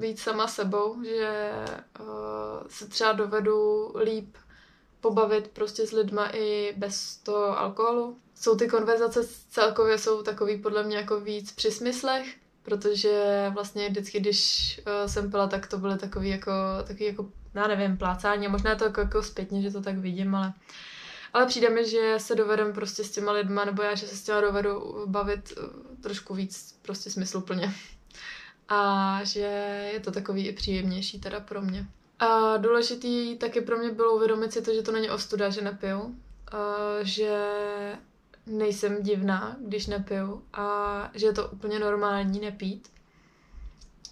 víc 0.00 0.22
sama 0.22 0.48
sebou, 0.48 1.02
že 1.04 1.52
uh, 2.00 2.06
se 2.68 2.88
třeba 2.88 3.12
dovedu 3.12 3.92
líp 4.04 4.36
pobavit 5.00 5.48
prostě 5.48 5.86
s 5.86 5.92
lidma 5.92 6.30
i 6.32 6.74
bez 6.76 7.16
toho 7.16 7.58
alkoholu. 7.58 8.18
Jsou 8.34 8.56
ty 8.56 8.68
konverzace 8.68 9.28
celkově 9.50 9.98
jsou 9.98 10.22
takový 10.22 10.58
podle 10.58 10.82
mě 10.82 10.96
jako 10.96 11.20
víc 11.20 11.52
při 11.52 11.70
smyslech, 11.70 12.34
protože 12.62 13.46
vlastně 13.54 13.88
vždycky, 13.88 14.20
když 14.20 14.80
uh, 14.80 15.10
jsem 15.10 15.30
pila, 15.30 15.46
tak 15.46 15.66
to 15.66 15.78
byly 15.78 15.98
takový 15.98 16.28
jako, 16.28 16.52
takový 16.86 17.04
jako, 17.04 17.28
já 17.54 17.66
nevím, 17.66 17.96
plácání, 17.96 18.48
možná 18.48 18.74
to 18.74 18.84
jako, 18.84 19.00
jako 19.00 19.22
zpětně, 19.22 19.62
že 19.62 19.70
to 19.70 19.82
tak 19.82 19.98
vidím, 19.98 20.34
ale 20.34 20.52
ale 21.32 21.46
přijde 21.46 21.70
mi, 21.70 21.88
že 21.88 22.14
se 22.18 22.34
dovedem 22.34 22.72
prostě 22.72 23.04
s 23.04 23.10
těma 23.10 23.32
lidma, 23.32 23.64
nebo 23.64 23.82
já, 23.82 23.94
že 23.94 24.06
se 24.06 24.16
s 24.16 24.22
těma 24.22 24.40
dovedu 24.40 25.04
bavit 25.06 25.52
uh, 25.58 25.96
trošku 26.02 26.34
víc 26.34 26.78
prostě 26.82 27.10
smysluplně. 27.10 27.74
A 28.68 29.20
že 29.24 29.40
je 29.92 30.00
to 30.00 30.10
takový 30.10 30.48
i 30.48 30.52
příjemnější 30.52 31.20
teda 31.20 31.40
pro 31.40 31.62
mě. 31.62 31.86
A 32.18 32.56
důležitý 32.56 33.36
taky 33.36 33.60
pro 33.60 33.78
mě 33.78 33.90
bylo 33.90 34.16
uvědomit 34.16 34.52
si 34.52 34.62
to, 34.62 34.74
že 34.74 34.82
to 34.82 34.92
není 34.92 35.10
ostuda, 35.10 35.50
že 35.50 35.62
nepiju. 35.62 36.16
Že 37.02 37.50
nejsem 38.46 39.02
divná, 39.02 39.56
když 39.66 39.86
nepiju 39.86 40.42
a 40.52 41.10
že 41.14 41.26
je 41.26 41.32
to 41.32 41.48
úplně 41.48 41.78
normální 41.78 42.40
nepít. 42.40 42.88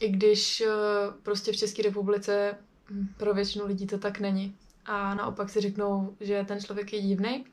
I 0.01 0.09
když 0.09 0.61
eh, 0.61 0.71
prostě 1.23 1.53
v 1.53 1.57
České 1.57 1.83
republice 1.83 2.55
hm, 2.91 3.07
pro 3.17 3.35
většinu 3.35 3.67
lidí 3.67 3.87
to 3.87 3.99
tak 3.99 4.21
není. 4.21 4.57
A 4.85 5.15
naopak 5.15 5.51
si 5.51 5.61
řeknou, 5.61 6.17
že 6.21 6.45
ten 6.49 6.61
člověk 6.61 6.93
je 6.93 7.01
divný, 7.03 7.45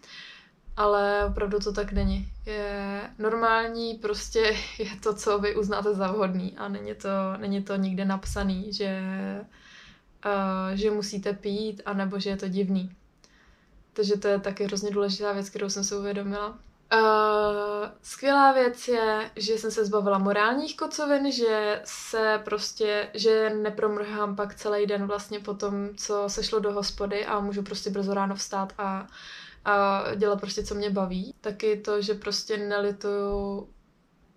ale 0.77 1.25
opravdu 1.25 1.59
to 1.59 1.73
tak 1.73 1.91
není. 1.91 2.27
Je 2.45 3.01
normální, 3.19 3.93
prostě 3.93 4.39
je 4.79 4.91
to, 5.03 5.13
co 5.13 5.39
vy 5.39 5.55
uznáte 5.55 5.93
za 5.93 6.11
vhodný 6.11 6.57
a 6.57 6.67
není 6.67 6.95
to, 6.95 7.09
není 7.37 7.63
to 7.63 7.75
nikde 7.75 8.05
napsaný, 8.05 8.73
že, 8.73 9.01
že 10.73 10.91
musíte 10.91 11.33
pít, 11.33 11.81
anebo 11.85 12.19
že 12.19 12.29
je 12.29 12.37
to 12.37 12.47
divný. 12.47 12.91
Takže 13.93 14.17
to 14.17 14.27
je 14.27 14.39
taky 14.39 14.63
hrozně 14.63 14.91
důležitá 14.91 15.33
věc, 15.33 15.49
kterou 15.49 15.69
jsem 15.69 15.83
si 15.83 15.95
uvědomila. 15.95 16.59
Uh, 16.93 17.89
skvělá 18.01 18.51
věc 18.51 18.87
je, 18.87 19.31
že 19.35 19.57
jsem 19.57 19.71
se 19.71 19.85
zbavila 19.85 20.17
morálních 20.17 20.77
kocovin, 20.77 21.31
že 21.31 21.81
se 21.83 22.41
prostě, 22.45 23.09
že 23.13 23.49
nepromrhám 23.49 24.35
pak 24.35 24.55
celý 24.55 24.85
den 24.85 25.07
vlastně 25.07 25.39
po 25.39 25.53
tom, 25.53 25.89
co 25.97 26.23
se 26.27 26.43
šlo 26.43 26.59
do 26.59 26.71
hospody 26.73 27.25
a 27.25 27.39
můžu 27.39 27.63
prostě 27.63 27.89
brzo 27.89 28.13
ráno 28.13 28.35
vstát 28.35 28.73
a, 28.77 29.07
a 29.65 30.03
dělat 30.15 30.39
prostě, 30.39 30.63
co 30.63 30.75
mě 30.75 30.89
baví. 30.89 31.33
Taky 31.41 31.77
to, 31.77 32.01
že 32.01 32.13
prostě 32.13 32.57
nelituju 32.57 33.69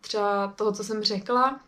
třeba 0.00 0.48
toho, 0.48 0.72
co 0.72 0.84
jsem 0.84 1.02
řekla, 1.02 1.60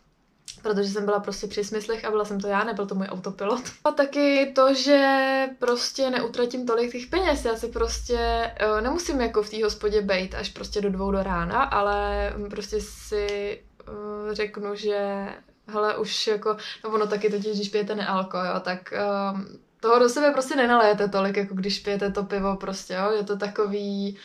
protože 0.61 0.89
jsem 0.89 1.05
byla 1.05 1.19
prostě 1.19 1.47
při 1.47 1.63
smyslech 1.63 2.05
a 2.05 2.11
byla 2.11 2.25
jsem 2.25 2.39
to 2.39 2.47
já, 2.47 2.63
nebyl 2.63 2.85
to 2.85 2.95
můj 2.95 3.07
autopilot. 3.07 3.61
A 3.83 3.91
taky 3.91 4.51
to, 4.55 4.73
že 4.73 5.47
prostě 5.59 6.09
neutratím 6.09 6.65
tolik 6.65 6.91
těch 6.91 7.07
peněz, 7.07 7.45
já 7.45 7.55
si 7.55 7.67
prostě 7.67 8.51
uh, 8.73 8.81
nemusím 8.81 9.21
jako 9.21 9.43
v 9.43 9.49
té 9.49 9.63
hospodě 9.63 10.01
bejt 10.01 10.35
až 10.35 10.49
prostě 10.49 10.81
do 10.81 10.89
dvou 10.89 11.11
do 11.11 11.23
rána, 11.23 11.63
ale 11.63 12.33
prostě 12.49 12.81
si 12.81 13.59
uh, 13.87 14.33
řeknu, 14.33 14.75
že 14.75 15.27
hele, 15.67 15.97
už 15.97 16.27
jako, 16.27 16.57
no 16.83 16.89
ono 16.89 17.07
taky 17.07 17.29
totiž, 17.29 17.57
když 17.57 17.69
pijete 17.69 17.95
nealko, 17.95 18.37
jo, 18.37 18.59
tak 18.59 18.93
um, 19.33 19.47
toho 19.79 19.99
do 19.99 20.09
sebe 20.09 20.31
prostě 20.31 20.55
nenalejete 20.55 21.07
tolik, 21.07 21.37
jako 21.37 21.55
když 21.55 21.79
pijete 21.79 22.11
to 22.11 22.23
pivo 22.23 22.55
prostě, 22.55 22.93
jo, 22.93 23.11
je 23.11 23.23
to 23.23 23.37
takový 23.37 24.17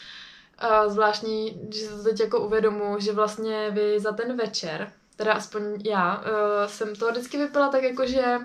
uh, 0.64 0.92
zvláštní, 0.92 1.60
že 1.74 1.80
se 1.80 1.96
to 1.96 2.02
teď 2.02 2.20
jako 2.20 2.40
uvědomu, 2.40 2.96
že 2.98 3.12
vlastně 3.12 3.70
vy 3.70 4.00
za 4.00 4.12
ten 4.12 4.36
večer 4.36 4.92
teda 5.16 5.32
aspoň 5.32 5.62
já, 5.84 6.18
uh, 6.18 6.24
jsem 6.66 6.96
to 6.96 7.10
vždycky 7.10 7.38
vypila 7.38 7.68
tak 7.68 7.82
jako, 7.82 8.06
že 8.06 8.38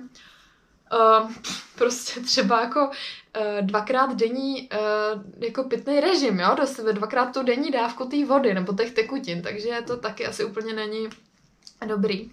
uh, 0.93 1.31
prostě 1.75 2.19
třeba 2.19 2.61
jako 2.61 2.87
uh, 2.87 3.61
dvakrát 3.61 4.15
denní 4.15 4.69
uh, 4.71 5.23
jako 5.43 5.63
pitný 5.63 5.99
režim, 5.99 6.39
jo, 6.39 6.55
do 6.55 6.67
sebe 6.67 6.93
dvakrát 6.93 7.33
tu 7.33 7.43
denní 7.43 7.71
dávku 7.71 8.05
té 8.05 8.25
vody 8.25 8.53
nebo 8.53 8.73
těch 8.73 8.91
tekutin, 8.91 9.41
takže 9.41 9.83
to 9.87 9.97
taky 9.97 10.27
asi 10.27 10.45
úplně 10.45 10.73
není 10.73 11.09
dobrý. 11.85 12.31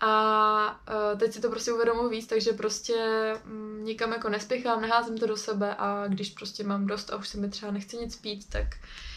A 0.00 0.80
uh, 1.12 1.18
teď 1.18 1.32
si 1.32 1.40
to 1.40 1.50
prostě 1.50 1.72
uvědomuji 1.72 2.08
víc, 2.08 2.26
takže 2.26 2.52
prostě 2.52 2.94
um, 3.46 3.84
nikam 3.84 4.12
jako 4.12 4.28
nespěchám, 4.28 4.80
neházím 4.80 5.18
to 5.18 5.26
do 5.26 5.36
sebe 5.36 5.74
a 5.78 6.04
když 6.08 6.30
prostě 6.30 6.64
mám 6.64 6.86
dost 6.86 7.10
a 7.12 7.16
už 7.16 7.28
se 7.28 7.38
mi 7.38 7.48
třeba 7.48 7.72
nechce 7.72 7.96
nic 7.96 8.16
pít, 8.16 8.50
tak 8.50 8.66
Uh, 8.66 9.15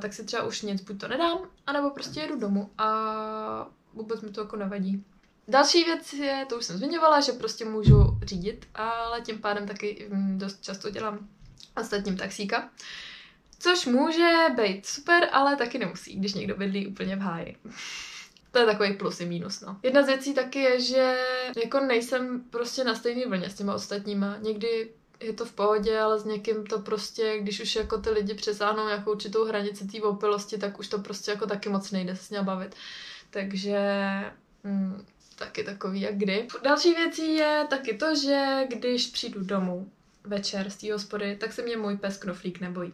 tak 0.00 0.12
si 0.12 0.24
třeba 0.24 0.42
už 0.42 0.62
nic 0.62 0.82
buď 0.82 1.00
to 1.00 1.08
nedám, 1.08 1.38
anebo 1.66 1.90
prostě 1.90 2.20
jedu 2.20 2.38
domů 2.38 2.70
a 2.78 3.68
vůbec 3.94 4.20
mi 4.20 4.30
to 4.30 4.40
jako 4.40 4.56
nevadí. 4.56 5.04
Další 5.48 5.84
věc 5.84 6.12
je, 6.12 6.46
to 6.48 6.58
už 6.58 6.64
jsem 6.64 6.78
zmiňovala, 6.78 7.20
že 7.20 7.32
prostě 7.32 7.64
můžu 7.64 8.18
řídit, 8.22 8.68
ale 8.74 9.20
tím 9.20 9.38
pádem 9.38 9.66
taky 9.66 10.08
mm, 10.12 10.38
dost 10.38 10.62
často 10.62 10.90
dělám 10.90 11.28
ostatním 11.76 12.16
taxíka. 12.16 12.70
Což 13.58 13.86
může 13.86 14.32
být 14.56 14.86
super, 14.86 15.28
ale 15.32 15.56
taky 15.56 15.78
nemusí, 15.78 16.16
když 16.16 16.34
někdo 16.34 16.56
bydlí 16.56 16.86
úplně 16.86 17.16
v 17.16 17.20
háji. 17.20 17.56
To 18.50 18.60
je 18.60 18.66
takový 18.66 18.92
plus 18.92 19.20
i 19.20 19.26
minus, 19.26 19.60
no. 19.60 19.80
Jedna 19.82 20.02
z 20.02 20.06
věcí 20.06 20.34
taky 20.34 20.58
je, 20.58 20.80
že 20.80 21.24
jako 21.62 21.80
nejsem 21.80 22.44
prostě 22.50 22.84
na 22.84 22.94
stejné 22.94 23.26
vlně 23.26 23.50
s 23.50 23.54
těma 23.54 23.74
ostatníma. 23.74 24.36
Někdy 24.40 24.90
je 25.20 25.32
to 25.32 25.44
v 25.44 25.52
pohodě, 25.52 25.98
ale 25.98 26.18
s 26.18 26.24
někým 26.24 26.66
to 26.66 26.78
prostě, 26.78 27.38
když 27.38 27.60
už 27.60 27.76
jako 27.76 27.98
ty 27.98 28.10
lidi 28.10 28.34
přesáhnou 28.34 28.86
nějakou 28.86 29.10
určitou 29.10 29.44
hranici 29.44 29.86
té 29.86 30.02
opilosti, 30.02 30.58
tak 30.58 30.78
už 30.78 30.88
to 30.88 30.98
prostě 30.98 31.30
jako 31.30 31.46
taky 31.46 31.68
moc 31.68 31.90
nejde 31.90 32.16
s 32.16 32.30
ním 32.30 32.44
bavit. 32.44 32.74
Takže 33.30 33.78
hm, 34.64 35.06
taky 35.38 35.64
takový 35.64 36.00
jak 36.00 36.16
kdy. 36.16 36.48
Další 36.64 36.94
věcí 36.94 37.34
je 37.34 37.66
taky 37.70 37.96
to, 37.96 38.14
že 38.14 38.66
když 38.68 39.06
přijdu 39.06 39.44
domů 39.44 39.90
večer 40.24 40.70
z 40.70 40.76
té 40.76 40.92
hospody, 40.92 41.36
tak 41.36 41.52
se 41.52 41.62
mě 41.62 41.76
můj 41.76 41.96
pes 41.96 42.16
knoflík 42.16 42.60
nebojí. 42.60 42.92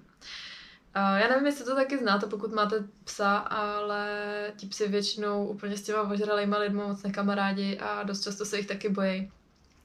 Já 0.94 1.28
nevím, 1.28 1.46
jestli 1.46 1.64
to 1.64 1.74
taky 1.74 1.98
znáte, 1.98 2.26
pokud 2.26 2.52
máte 2.52 2.84
psa, 3.04 3.36
ale 3.36 4.06
ti 4.56 4.66
psi 4.66 4.88
většinou 4.88 5.46
úplně 5.46 5.76
s 5.76 5.82
těma 5.82 6.02
ožralýma 6.02 6.58
lidma 6.58 6.86
moc 6.86 7.02
nekamarádi 7.02 7.78
a 7.78 8.02
dost 8.02 8.22
často 8.22 8.44
se 8.44 8.56
jich 8.56 8.66
taky 8.66 8.88
bojí. 8.88 9.32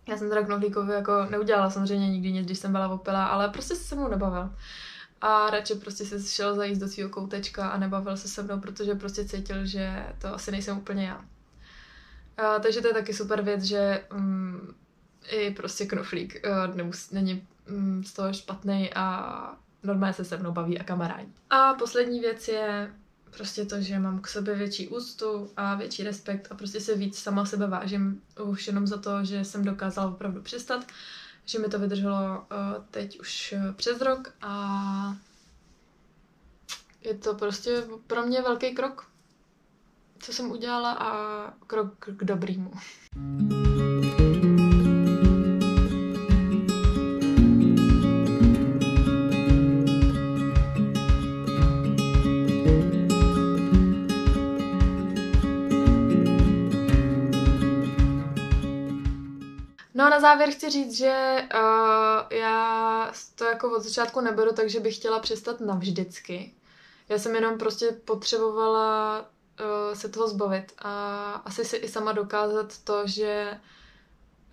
Já 0.08 0.18
jsem 0.18 0.30
teda 0.30 0.44
knoflíkovi 0.44 0.94
jako 0.94 1.26
neudělala 1.30 1.70
samozřejmě 1.70 2.10
nikdy 2.10 2.32
nic, 2.32 2.46
když 2.46 2.60
jsem 2.60 2.72
byla 2.72 2.88
opila, 2.88 3.26
ale 3.26 3.50
prostě 3.50 3.76
se 3.76 3.84
se 3.84 3.96
mnou 3.96 4.08
nebavil 4.08 4.50
a 5.22 5.50
radši 5.50 5.76
prostě 5.76 6.06
se 6.06 6.24
šel 6.24 6.56
zajíst 6.56 6.82
do 6.82 6.88
svého 6.88 7.10
koutečka 7.10 7.70
a 7.70 7.78
nebavil 7.78 8.18
se 8.18 8.28
se 8.28 8.44
mnou, 8.44 8.60
protože 8.60 8.96
prostě 8.96 9.26
cítil, 9.26 9.66
že 9.66 10.06
to 10.22 10.34
asi 10.34 10.52
nejsem 10.52 10.78
úplně 10.78 11.06
já. 11.06 11.26
A, 12.38 12.60
takže 12.60 12.82
to 12.82 12.88
je 12.88 12.94
taky 12.94 13.14
super 13.14 13.42
věc, 13.42 13.64
že 13.64 14.04
um, 14.16 14.76
i 15.30 15.52
prostě 15.52 15.86
knoflík 15.86 16.42
uh, 16.46 16.76
nemus, 16.76 17.12
není 17.12 17.48
um, 17.70 18.04
z 18.04 18.14
toho 18.14 18.34
špatný 18.34 18.94
a 18.94 19.34
normálně 19.84 20.14
se 20.14 20.26
se 20.26 20.38
mnou 20.38 20.52
baví 20.52 20.80
a 20.80 20.84
kamarádí. 20.84 21.34
A 21.50 21.74
poslední 21.74 22.20
věc 22.20 22.48
je 22.48 22.94
prostě 23.38 23.66
to, 23.66 23.82
že 23.82 24.00
mám 24.00 24.22
k 24.22 24.28
sobě 24.28 24.56
větší 24.56 24.88
úctu 24.88 25.50
a 25.58 25.76
větší 25.76 26.04
respekt 26.04 26.48
a 26.52 26.56
prostě 26.56 26.82
se 26.82 26.96
víc 26.96 27.18
sama 27.18 27.46
sebe 27.46 27.68
vážím 27.68 28.22
už 28.44 28.68
jenom 28.68 28.88
za 28.88 28.98
to, 28.98 29.26
že 29.26 29.46
jsem 29.46 29.64
dokázala 29.64 30.12
opravdu 30.12 30.42
přestat 30.42 30.86
že 31.48 31.60
mi 31.60 31.68
to 31.68 31.80
vydrželo 31.80 32.40
uh, 32.40 32.84
teď 32.92 33.20
už 33.20 33.54
uh, 33.58 33.74
přes 33.74 34.02
rok 34.02 34.34
a 34.42 35.16
je 37.02 37.14
to 37.14 37.34
prostě 37.34 37.84
pro 38.08 38.26
mě 38.26 38.42
velký 38.42 38.76
krok, 38.76 39.12
co 40.20 40.34
jsem 40.34 40.52
udělala 40.52 40.92
a 40.92 41.54
krok 41.68 41.94
k 42.00 42.24
dobrýmu. 42.24 42.72
No 43.16 43.57
na 60.18 60.22
závěr 60.22 60.50
chci 60.50 60.70
říct, 60.70 60.98
že 60.98 61.48
uh, 61.54 62.38
já 62.38 63.12
to 63.36 63.44
jako 63.44 63.76
od 63.76 63.84
začátku 63.84 64.22
neberu, 64.22 64.54
takže 64.54 64.80
bych 64.80 64.96
chtěla 64.96 65.20
přestat 65.20 65.60
navždycky. 65.60 66.54
Já 67.10 67.20
jsem 67.20 67.36
jenom 67.36 67.58
prostě 67.58 67.92
potřebovala 68.06 69.20
uh, 69.20 69.94
se 69.94 70.10
toho 70.10 70.28
zbavit 70.28 70.74
a 70.80 71.26
asi 71.46 71.66
si 71.66 71.76
i 71.76 71.90
sama 71.90 72.12
dokázat 72.12 72.78
to, 72.84 73.08
že 73.08 73.60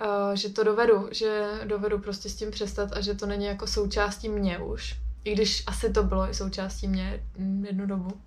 uh, 0.00 0.34
že 0.34 0.48
to 0.48 0.64
dovedu, 0.64 1.08
že 1.10 1.60
dovedu 1.64 1.98
prostě 1.98 2.28
s 2.28 2.36
tím 2.36 2.50
přestat 2.50 2.92
a 2.92 3.00
že 3.00 3.14
to 3.14 3.26
není 3.26 3.44
jako 3.44 3.66
součástí 3.66 4.28
mě 4.28 4.58
už. 4.58 4.94
I 5.24 5.32
když 5.32 5.64
asi 5.66 5.92
to 5.92 6.02
bylo 6.02 6.30
i 6.30 6.34
součástí 6.34 6.88
mě 6.88 7.24
jednu 7.62 7.86
dobu. 7.86 8.20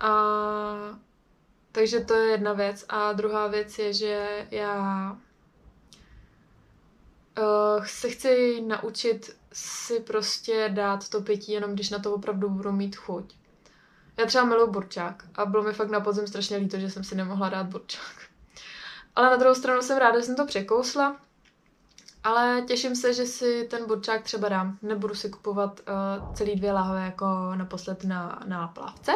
A 0.00 0.12
takže 1.72 2.00
to 2.00 2.14
je 2.14 2.30
jedna 2.30 2.52
věc. 2.52 2.84
A 2.88 3.12
druhá 3.12 3.46
věc 3.46 3.78
je, 3.78 3.92
že 3.92 4.46
já 4.50 5.16
uh, 7.40 7.84
se 7.84 8.08
chci 8.10 8.60
naučit 8.66 9.36
si 9.52 10.00
prostě 10.00 10.70
dát 10.74 11.08
to 11.08 11.20
pití, 11.20 11.52
jenom 11.52 11.72
když 11.72 11.90
na 11.90 11.98
to 11.98 12.14
opravdu 12.14 12.48
budu 12.48 12.72
mít 12.72 12.96
chuť. 12.96 13.34
Já 14.16 14.26
třeba 14.26 14.44
miluji 14.44 14.70
burčák 14.70 15.24
a 15.34 15.46
bylo 15.46 15.62
mi 15.62 15.72
fakt 15.72 15.90
na 15.90 16.00
podzim 16.00 16.26
strašně 16.26 16.56
líto, 16.56 16.78
že 16.78 16.90
jsem 16.90 17.04
si 17.04 17.14
nemohla 17.14 17.48
dát 17.48 17.66
burčák. 17.66 18.14
Ale 19.16 19.30
na 19.30 19.36
druhou 19.36 19.54
stranu 19.54 19.82
jsem 19.82 19.98
ráda, 19.98 20.20
že 20.20 20.26
jsem 20.26 20.36
to 20.36 20.46
překousla. 20.46 21.16
Ale 22.24 22.62
těším 22.66 22.96
se, 22.96 23.14
že 23.14 23.26
si 23.26 23.66
ten 23.70 23.86
burčák 23.86 24.22
třeba 24.22 24.48
dám. 24.48 24.78
Nebudu 24.82 25.14
si 25.14 25.30
kupovat 25.30 25.80
uh, 25.80 26.34
celý 26.34 26.56
dvě 26.56 26.72
lahve 26.72 27.04
jako 27.04 27.26
naposled 27.54 28.04
na, 28.04 28.42
na 28.46 28.68
plávce. 28.68 29.12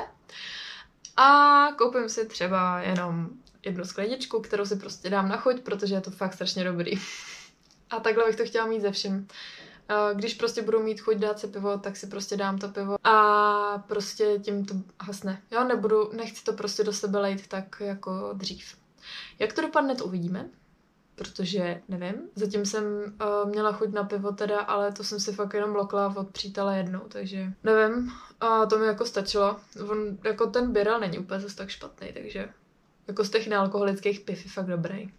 A 1.16 1.68
koupím 1.78 2.08
si 2.08 2.26
třeba 2.26 2.80
jenom 2.80 3.28
jednu 3.64 3.84
skleničku, 3.84 4.40
kterou 4.40 4.64
si 4.64 4.76
prostě 4.76 5.10
dám 5.10 5.28
na 5.28 5.36
chuť, 5.36 5.60
protože 5.60 5.94
je 5.94 6.00
to 6.00 6.10
fakt 6.10 6.34
strašně 6.34 6.64
dobrý. 6.64 7.00
A 7.96 8.00
takhle 8.00 8.24
bych 8.24 8.36
to 8.36 8.44
chtěla 8.44 8.66
mít 8.66 8.80
ze 8.80 8.90
všem. 8.90 9.26
Když 10.14 10.34
prostě 10.34 10.62
budu 10.62 10.82
mít 10.82 11.00
chuť 11.00 11.16
dát 11.16 11.38
si 11.38 11.46
pivo, 11.46 11.78
tak 11.78 11.96
si 11.96 12.06
prostě 12.06 12.36
dám 12.36 12.58
to 12.58 12.68
pivo 12.68 12.96
a 13.04 13.84
prostě 13.88 14.38
tím 14.42 14.64
to 14.64 14.74
hasne. 15.00 15.42
Jo, 15.50 15.64
nebudu, 15.64 16.10
nechci 16.12 16.44
to 16.44 16.52
prostě 16.52 16.84
do 16.84 16.92
sebe 16.92 17.18
lejt 17.18 17.46
tak 17.46 17.76
jako 17.80 18.30
dřív. 18.32 18.76
Jak 19.38 19.52
to 19.52 19.62
dopadne, 19.62 19.94
to 19.94 20.04
uvidíme, 20.04 20.48
protože 21.14 21.82
nevím. 21.88 22.14
Zatím 22.34 22.66
jsem 22.66 22.84
uh, 22.84 23.50
měla 23.50 23.72
chuť 23.72 23.92
na 23.92 24.04
pivo 24.04 24.32
teda, 24.32 24.60
ale 24.60 24.92
to 24.92 25.04
jsem 25.04 25.20
si 25.20 25.32
fakt 25.32 25.54
jenom 25.54 25.74
lokla 25.74 26.14
od 26.16 26.30
přítele 26.30 26.76
jednou, 26.76 27.00
takže 27.08 27.52
nevím. 27.64 28.12
A 28.40 28.66
to 28.66 28.78
mi 28.78 28.86
jako 28.86 29.06
stačilo. 29.06 29.56
On, 29.90 30.18
jako 30.24 30.46
ten 30.46 30.72
birel 30.72 31.00
není 31.00 31.18
úplně 31.18 31.40
zase 31.40 31.56
tak 31.56 31.68
špatný, 31.68 32.12
takže 32.12 32.48
jako 33.08 33.24
z 33.24 33.30
těch 33.30 33.48
nealkoholických 33.48 34.20
piv 34.20 34.44
je 34.44 34.50
fakt 34.50 34.66
dobrý. 34.66 35.12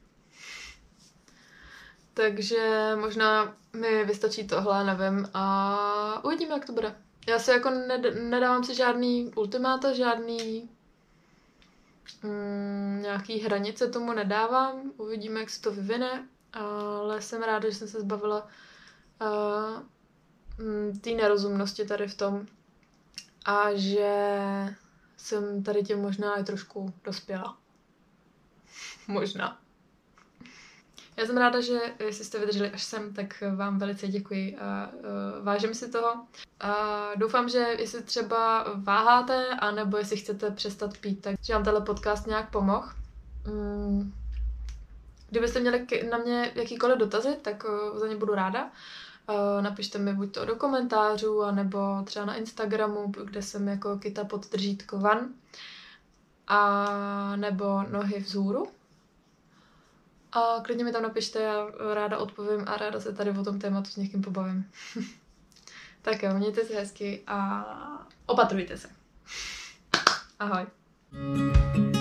Takže 2.16 2.92
možná 2.96 3.56
mi 3.74 4.06
vystačí 4.06 4.48
tohle, 4.48 4.84
nevím, 4.84 5.30
a 5.34 6.24
uvidíme, 6.24 6.54
jak 6.54 6.66
to 6.66 6.74
bude. 6.74 6.96
Já 7.28 7.40
si 7.40 7.52
jako 7.52 7.70
ned- 7.70 8.30
nedávám 8.30 8.64
si 8.64 8.76
žádný 8.76 9.32
ultimáta, 9.36 9.94
žádný 9.94 10.70
mm, 12.24 13.00
nějaký 13.02 13.40
hranice 13.40 13.90
tomu 13.90 14.14
nedávám. 14.14 14.92
Uvidíme, 14.98 15.40
jak 15.40 15.50
se 15.50 15.62
to 15.62 15.72
vyvine, 15.72 16.28
ale 16.54 17.22
jsem 17.22 17.44
ráda, 17.44 17.70
že 17.70 17.76
jsem 17.76 17.88
se 17.88 18.00
zbavila 18.02 18.48
uh, 19.22 19.84
té 21.02 21.10
nerozumnosti 21.10 21.86
tady 21.86 22.08
v 22.08 22.18
tom 22.18 22.46
a 23.46 23.74
že 23.74 24.38
jsem 25.18 25.64
tady 25.64 25.84
tím 25.84 26.00
možná 26.00 26.36
i 26.36 26.44
trošku 26.44 26.94
dospěla. 27.04 27.58
možná. 29.08 29.65
Já 31.18 31.26
jsem 31.26 31.38
ráda, 31.38 31.62
že 31.62 31.80
jestli 32.00 32.26
jste 32.26 32.40
vydrželi 32.40 32.72
až 32.72 32.84
sem, 32.84 33.14
tak 33.14 33.44
vám 33.56 33.80
velice 33.80 34.08
děkuji 34.08 34.58
a 34.58 34.90
uh, 34.94 35.46
vážím 35.46 35.74
si 35.74 35.92
toho. 35.92 36.26
A 36.60 36.76
doufám, 37.16 37.50
že 37.50 37.58
jestli 37.58 38.04
třeba 38.04 38.66
váháte, 38.76 39.48
anebo 39.50 39.98
jestli 39.98 40.18
chcete 40.18 40.52
přestat 40.52 40.98
pít, 40.98 41.22
tak 41.22 41.36
že 41.42 41.54
vám 41.54 41.64
tenhle 41.64 41.82
podcast 41.82 42.28
nějak 42.28 42.52
pomohl. 42.52 42.90
Mm. 43.48 44.14
Kdybyste 45.30 45.60
měli 45.60 45.88
na 46.10 46.18
mě 46.18 46.52
jakýkoliv 46.56 46.98
dotazy, 46.98 47.38
tak 47.42 47.64
uh, 47.64 48.00
za 48.00 48.08
ně 48.08 48.16
budu 48.16 48.36
ráda. 48.36 48.72
Uh, 49.30 49.62
napište 49.62 49.98
mi 49.98 50.14
buď 50.14 50.34
to 50.34 50.46
do 50.46 50.56
komentářů, 50.56 51.44
anebo 51.44 52.02
třeba 52.06 52.26
na 52.26 52.36
Instagramu, 52.36 53.14
kde 53.24 53.42
jsem 53.42 53.68
jako 53.68 53.98
kita 53.98 54.24
pod 54.24 54.52
držítko 54.52 55.00
van, 55.00 55.30
a 56.48 57.36
nebo 57.36 57.84
nohy 57.92 58.20
vzhůru. 58.20 58.68
A 60.36 60.62
klidně 60.64 60.84
mi 60.84 60.92
tam 60.92 61.04
napište, 61.04 61.40
já 61.40 61.68
ráda 61.94 62.18
odpovím 62.18 62.64
a 62.68 62.78
ráda 62.78 63.00
se 63.00 63.14
tady 63.14 63.32
o 63.32 63.44
tom 63.44 63.60
tématu 63.60 63.90
s 63.90 63.96
někým 63.96 64.22
pobavím. 64.22 64.72
tak 66.02 66.24
jo, 66.24 66.34
mějte 66.34 66.66
se 66.66 66.76
hezky 66.76 67.24
a 67.28 67.66
opatrujte 68.26 68.78
se. 68.78 68.90
Ahoj. 70.40 70.66
thank 71.12 71.78
you 71.78 71.95